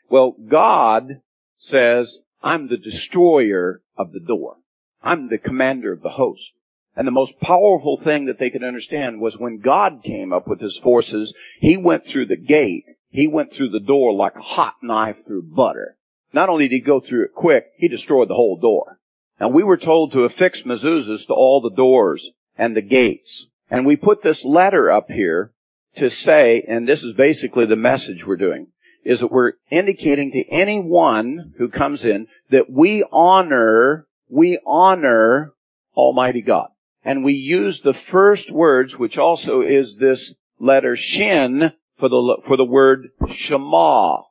[0.09, 1.21] Well, God
[1.59, 4.57] says, I'm the destroyer of the door.
[5.03, 6.53] I'm the commander of the host.
[6.95, 10.61] And the most powerful thing that they could understand was when God came up with
[10.61, 12.85] his forces, he went through the gate
[13.17, 15.97] he went through the door like a hot knife through butter.
[16.35, 18.99] Not only did he go through it quick, he destroyed the whole door.
[19.41, 22.29] And we were told to affix mezuzahs to all the doors
[22.59, 23.47] and the gates.
[23.71, 25.53] And we put this letter up here
[25.97, 28.67] to say, and this is basically the message we're doing,
[29.07, 35.55] is that we're indicating to anyone who comes in that we honor, we honor
[35.97, 36.71] Almighty God.
[37.05, 41.71] And we use the first words, which also is this letter shin,
[42.01, 44.23] for the, for the word Shema.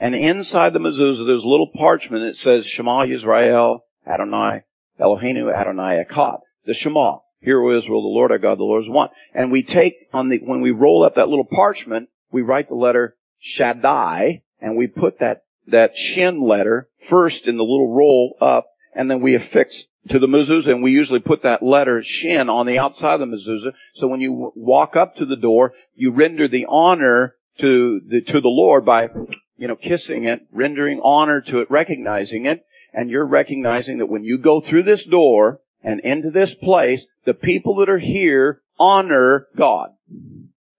[0.00, 4.62] And inside the mezuzah, there's a little parchment that says Shema Yisrael Adonai
[4.98, 6.38] Eloheinu Adonai Echad.
[6.64, 7.18] The Shema.
[7.40, 9.10] Hear, O Israel, the Lord our God, the Lord is one.
[9.34, 12.76] And we take on the, when we roll up that little parchment, we write the
[12.76, 18.66] letter Shaddai, and we put that, that shin letter first in the little roll up,
[18.94, 22.66] and then we affix to the mezuzah, and we usually put that letter shin on
[22.66, 23.72] the outside of the mezuzah.
[23.96, 28.40] So when you walk up to the door, you render the honor to the to
[28.40, 29.08] the Lord by,
[29.56, 34.24] you know, kissing it, rendering honor to it, recognizing it, and you're recognizing that when
[34.24, 39.46] you go through this door and into this place, the people that are here honor
[39.56, 39.90] God.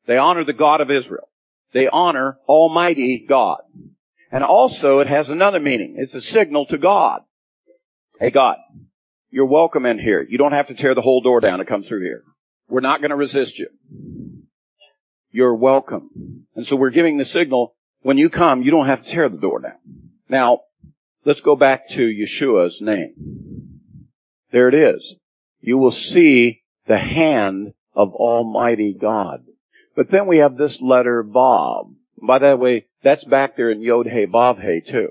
[0.07, 1.29] They honor the God of Israel.
[1.73, 3.61] They honor Almighty God.
[4.31, 5.95] And also it has another meaning.
[5.97, 7.21] It's a signal to God.
[8.19, 8.57] Hey God,
[9.31, 10.25] you're welcome in here.
[10.27, 12.23] You don't have to tear the whole door down to come through here.
[12.69, 13.69] We're not going to resist you.
[15.31, 16.45] You're welcome.
[16.55, 19.37] And so we're giving the signal, when you come, you don't have to tear the
[19.37, 19.77] door down.
[20.29, 20.59] Now,
[21.25, 23.81] let's go back to Yeshua's name.
[24.51, 25.15] There it is.
[25.59, 29.43] You will see the hand of Almighty God.
[29.95, 31.93] But then we have this letter Vav.
[32.21, 35.09] By the way, that's back there in Yod Hey Vav Hey too.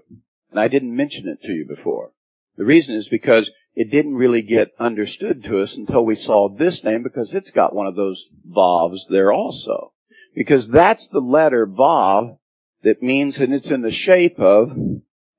[0.50, 2.10] And I didn't mention it to you before.
[2.56, 6.84] The reason is because it didn't really get understood to us until we saw this
[6.84, 9.92] name because it's got one of those Vavs there also.
[10.34, 12.38] Because that's the letter Vav
[12.82, 14.70] that means, and it's in the shape of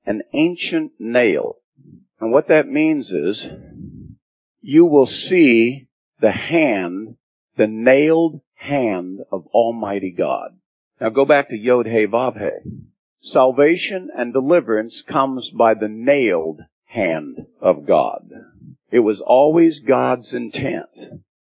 [0.06, 1.56] an ancient nail.
[2.20, 3.46] And what that means is,
[4.60, 5.88] you will see
[6.20, 7.16] the hand,
[7.56, 10.56] the nailed hand of Almighty God.
[11.00, 12.70] Now go back to Yod He Vav He.
[13.20, 18.28] Salvation and deliverance comes by the nailed hand of God.
[18.90, 20.88] It was always God's intent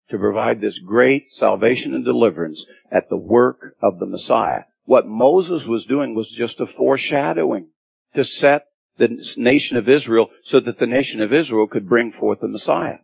[0.10, 4.64] to provide this great salvation and deliverance at the work of the Messiah.
[4.86, 7.68] What Moses was doing was just a foreshadowing
[8.16, 8.66] to set
[8.98, 12.98] the nation of Israel so that the nation of Israel could bring forth the Messiah,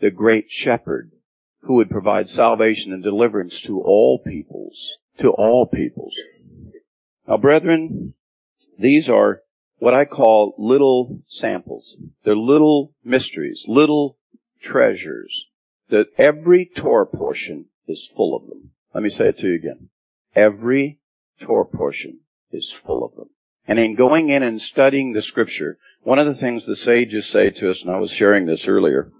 [0.00, 1.12] the great shepherd
[1.62, 6.14] who would provide salvation and deliverance to all peoples, to all peoples.
[7.28, 8.14] Now brethren,
[8.78, 9.42] these are
[9.78, 11.96] what I call little samples.
[12.24, 14.18] They're little mysteries, little
[14.62, 15.46] treasures
[15.90, 18.70] that every Torah portion is full of them.
[18.94, 19.88] Let me say it to you again.
[20.34, 20.98] Every
[21.42, 22.20] Torah portion
[22.52, 23.30] is full of them.
[23.66, 27.50] And in going in and studying the scripture, one of the things the sages say
[27.50, 29.12] to us, and I was sharing this earlier,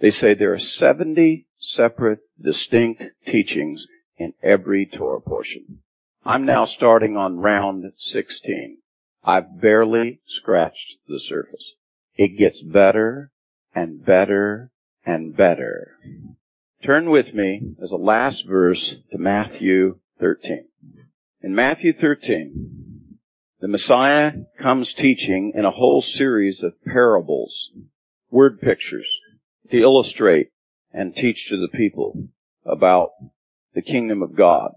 [0.00, 3.86] they say there are 70 separate, distinct teachings
[4.16, 5.80] in every Torah portion.
[6.24, 8.78] I'm now starting on round 16.
[9.24, 11.72] I've barely scratched the surface.
[12.16, 13.30] It gets better
[13.74, 14.70] and better
[15.04, 15.98] and better.
[16.84, 20.64] Turn with me as a last verse to Matthew 13.
[21.42, 23.18] In Matthew 13,
[23.60, 27.70] the Messiah comes teaching in a whole series of parables,
[28.30, 29.08] word pictures,
[29.70, 30.50] to illustrate
[30.92, 32.28] and teach to the people
[32.64, 33.10] about
[33.74, 34.72] the kingdom of God.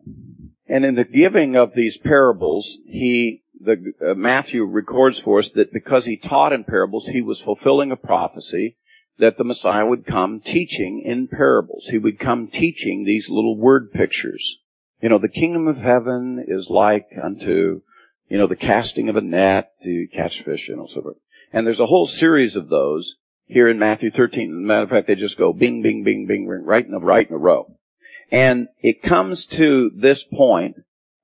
[0.67, 5.73] And in the giving of these parables, he the, uh, Matthew records for us that
[5.73, 8.77] because he taught in parables, he was fulfilling a prophecy
[9.19, 11.87] that the Messiah would come teaching in parables.
[11.89, 14.57] He would come teaching these little word pictures.
[15.01, 17.81] You know, the kingdom of heaven is like unto,
[18.29, 21.17] you know, the casting of a net to catch fish and so forth.
[21.51, 23.15] And there's a whole series of those
[23.45, 24.49] here in Matthew 13.
[24.49, 26.99] As a matter of fact, they just go bing, bing, bing, bing, right in a,
[26.99, 27.75] right in a row.
[28.31, 30.77] And it comes to this point,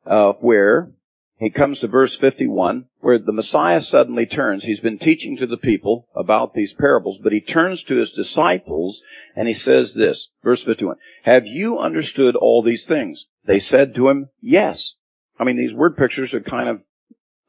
[0.06, 0.92] uh, where
[1.40, 4.64] he comes to verse 51 where the Messiah suddenly turns.
[4.64, 9.02] He's been teaching to the people about these parables, but he turns to his disciples
[9.36, 13.26] and he says this, verse 51, Have you understood all these things?
[13.46, 14.94] They said to him, Yes.
[15.40, 16.82] I mean, these word pictures are kind of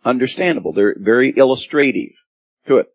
[0.04, 0.72] understandable.
[0.72, 2.12] They're very illustrative
[2.68, 2.86] to it.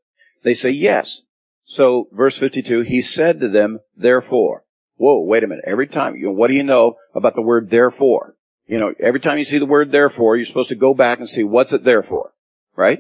[0.44, 1.22] They say, Yes.
[1.66, 4.64] So, verse 52, he said to them, Therefore.
[4.98, 5.66] Whoa, wait a minute.
[5.68, 8.36] Every time, you know, what do you know about the word therefore?
[8.68, 11.30] You know, every time you see the word therefore, you're supposed to go back and
[11.30, 12.32] see what's it there for,
[12.76, 13.00] right?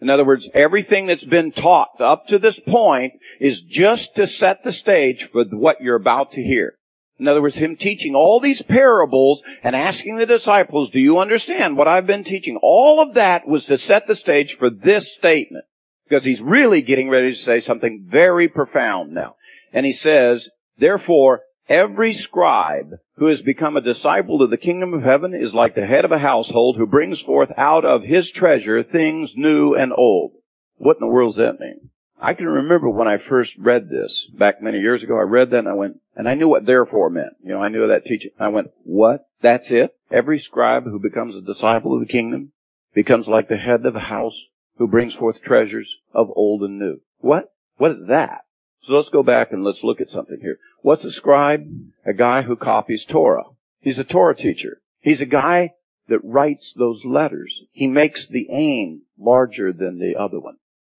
[0.00, 4.62] In other words, everything that's been taught up to this point is just to set
[4.62, 6.76] the stage for what you're about to hear.
[7.18, 11.78] In other words, him teaching all these parables and asking the disciples, do you understand
[11.78, 12.58] what I've been teaching?
[12.60, 15.64] All of that was to set the stage for this statement.
[16.08, 19.36] Because he's really getting ready to say something very profound now.
[19.72, 25.02] And he says, therefore, Every scribe who has become a disciple of the kingdom of
[25.02, 28.84] heaven is like the head of a household who brings forth out of his treasure
[28.84, 30.32] things new and old.
[30.76, 31.90] What in the world does that mean?
[32.20, 35.18] I can remember when I first read this back many years ago.
[35.18, 37.34] I read that and I went, and I knew what therefore meant.
[37.42, 38.30] You know, I knew that teaching.
[38.38, 39.26] I went, what?
[39.42, 39.90] That's it?
[40.10, 42.52] Every scribe who becomes a disciple of the kingdom
[42.94, 44.40] becomes like the head of a house
[44.76, 47.00] who brings forth treasures of old and new.
[47.18, 47.52] What?
[47.76, 48.42] What is that?
[48.82, 50.58] So let's go back and let's look at something here.
[50.82, 51.66] What's a scribe?
[52.06, 53.44] A guy who copies Torah.
[53.80, 54.80] He's a Torah teacher.
[55.00, 55.72] He's a guy
[56.08, 57.52] that writes those letters.
[57.72, 60.56] He makes the ayin larger than the other one.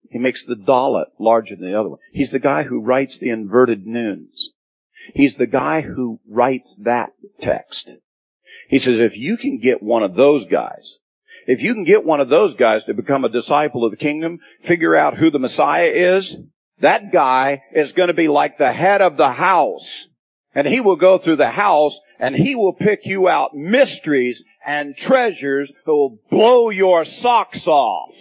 [0.09, 1.99] He makes the dalet larger than the other one.
[2.11, 4.49] He's the guy who writes the inverted nuns.
[5.13, 7.89] He's the guy who writes that text.
[8.69, 10.97] He says, if you can get one of those guys,
[11.47, 14.39] if you can get one of those guys to become a disciple of the kingdom,
[14.67, 16.35] figure out who the Messiah is,
[16.81, 20.05] that guy is going to be like the head of the house.
[20.53, 24.95] And he will go through the house and he will pick you out mysteries and
[24.97, 28.13] treasures that will blow your socks off.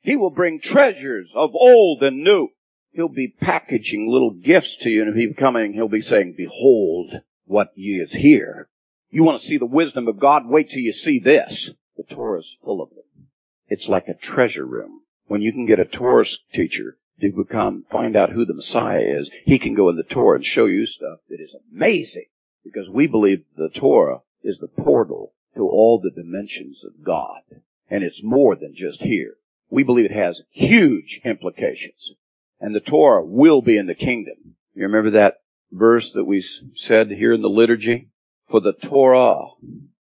[0.00, 2.48] He will bring treasures of old and new.
[2.92, 7.12] He'll be packaging little gifts to you and if he's coming, he'll be saying, behold
[7.44, 8.68] what is here.
[9.10, 10.42] You want to see the wisdom of God?
[10.46, 11.70] Wait till you see this.
[11.98, 13.26] The Torah is full of them.
[13.66, 15.00] It's like a treasure room.
[15.26, 19.28] When you can get a Torah teacher to become, find out who the Messiah is,
[19.44, 22.26] he can go in the Torah and show you stuff that is amazing.
[22.62, 27.42] Because we believe the Torah is the portal to all the dimensions of God.
[27.90, 29.34] And it's more than just here.
[29.68, 32.12] We believe it has huge implications.
[32.60, 34.54] And the Torah will be in the kingdom.
[34.72, 35.40] You remember that
[35.72, 36.44] verse that we
[36.76, 38.10] said here in the liturgy?
[38.48, 39.46] For the Torah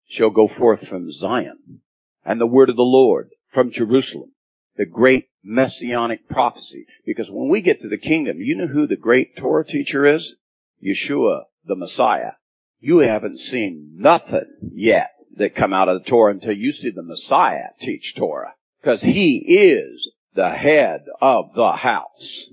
[0.08, 1.82] shall go forth from Zion,
[2.24, 4.32] and the word of the Lord from Jerusalem
[4.78, 6.86] the great messianic prophecy.
[7.06, 10.36] Because when we get to the kingdom, you know who the great Torah teacher is?
[10.84, 12.32] Yeshua, the Messiah.
[12.80, 17.04] You haven't seen nothing yet that come out of the Torah until you see the
[17.04, 18.54] Messiah teach Torah.
[18.82, 22.46] Because he is the head of the house.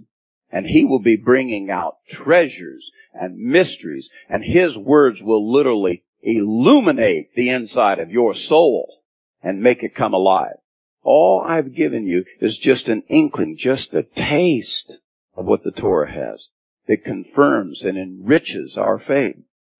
[0.51, 7.35] And he will be bringing out treasures and mysteries, and his words will literally illuminate
[7.35, 9.03] the inside of your soul
[9.43, 10.57] and make it come alive.
[11.03, 14.93] All I've given you is just an inkling, just a taste
[15.37, 16.47] of what the Torah has.
[16.87, 19.37] It confirms and enriches our faith.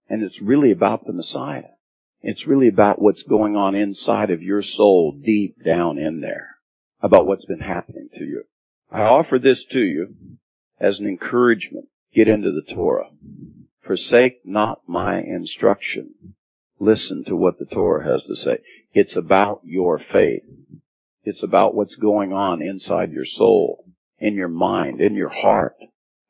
[0.09, 1.71] And it's really about the Messiah.
[2.21, 6.57] It's really about what's going on inside of your soul deep down in there.
[7.01, 8.45] About what's been happening to you.
[8.91, 10.15] I offer this to you
[10.79, 11.87] as an encouragement.
[12.15, 13.09] Get into the Torah.
[13.85, 16.35] Forsake not my instruction.
[16.79, 18.59] Listen to what the Torah has to say.
[18.95, 20.45] It's about your faith.
[21.25, 23.85] It's about what's going on inside your soul,
[24.19, 25.77] in your mind, in your heart,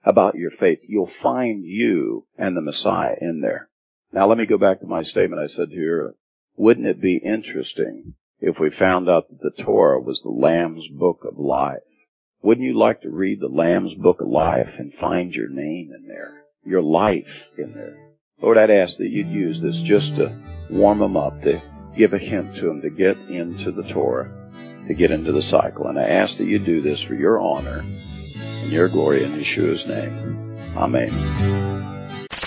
[0.04, 0.80] about your faith.
[0.86, 3.68] You'll find you and the Messiah in there.
[4.12, 6.14] Now let me go back to my statement I said here.
[6.56, 11.24] Wouldn't it be interesting if we found out that the Torah was the Lamb's Book
[11.24, 11.80] of Life?
[12.42, 16.08] Wouldn't you like to read the Lamb's Book of Life and find your name in
[16.08, 16.41] there?
[16.64, 17.97] Your life in there?
[18.40, 20.32] Lord, I'd ask that you'd use this just to
[20.70, 21.60] warm them up, to
[21.97, 24.43] give a hint to them to get into the Torah
[24.86, 25.86] to get into the cycle.
[25.86, 29.86] And I ask that you do this for your honor and your glory in Yeshua's
[29.86, 30.56] name.
[30.76, 31.10] Amen.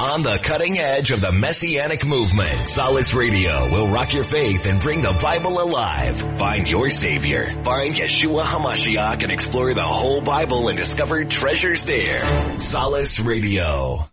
[0.02, 4.82] On the cutting edge of the Messianic movement, Solace Radio will rock your faith and
[4.82, 6.20] bring the Bible alive.
[6.38, 7.62] Find your Savior.
[7.64, 12.60] Find Yeshua HaMashiach and explore the whole Bible and discover treasures there.
[12.60, 14.10] Solace Radio.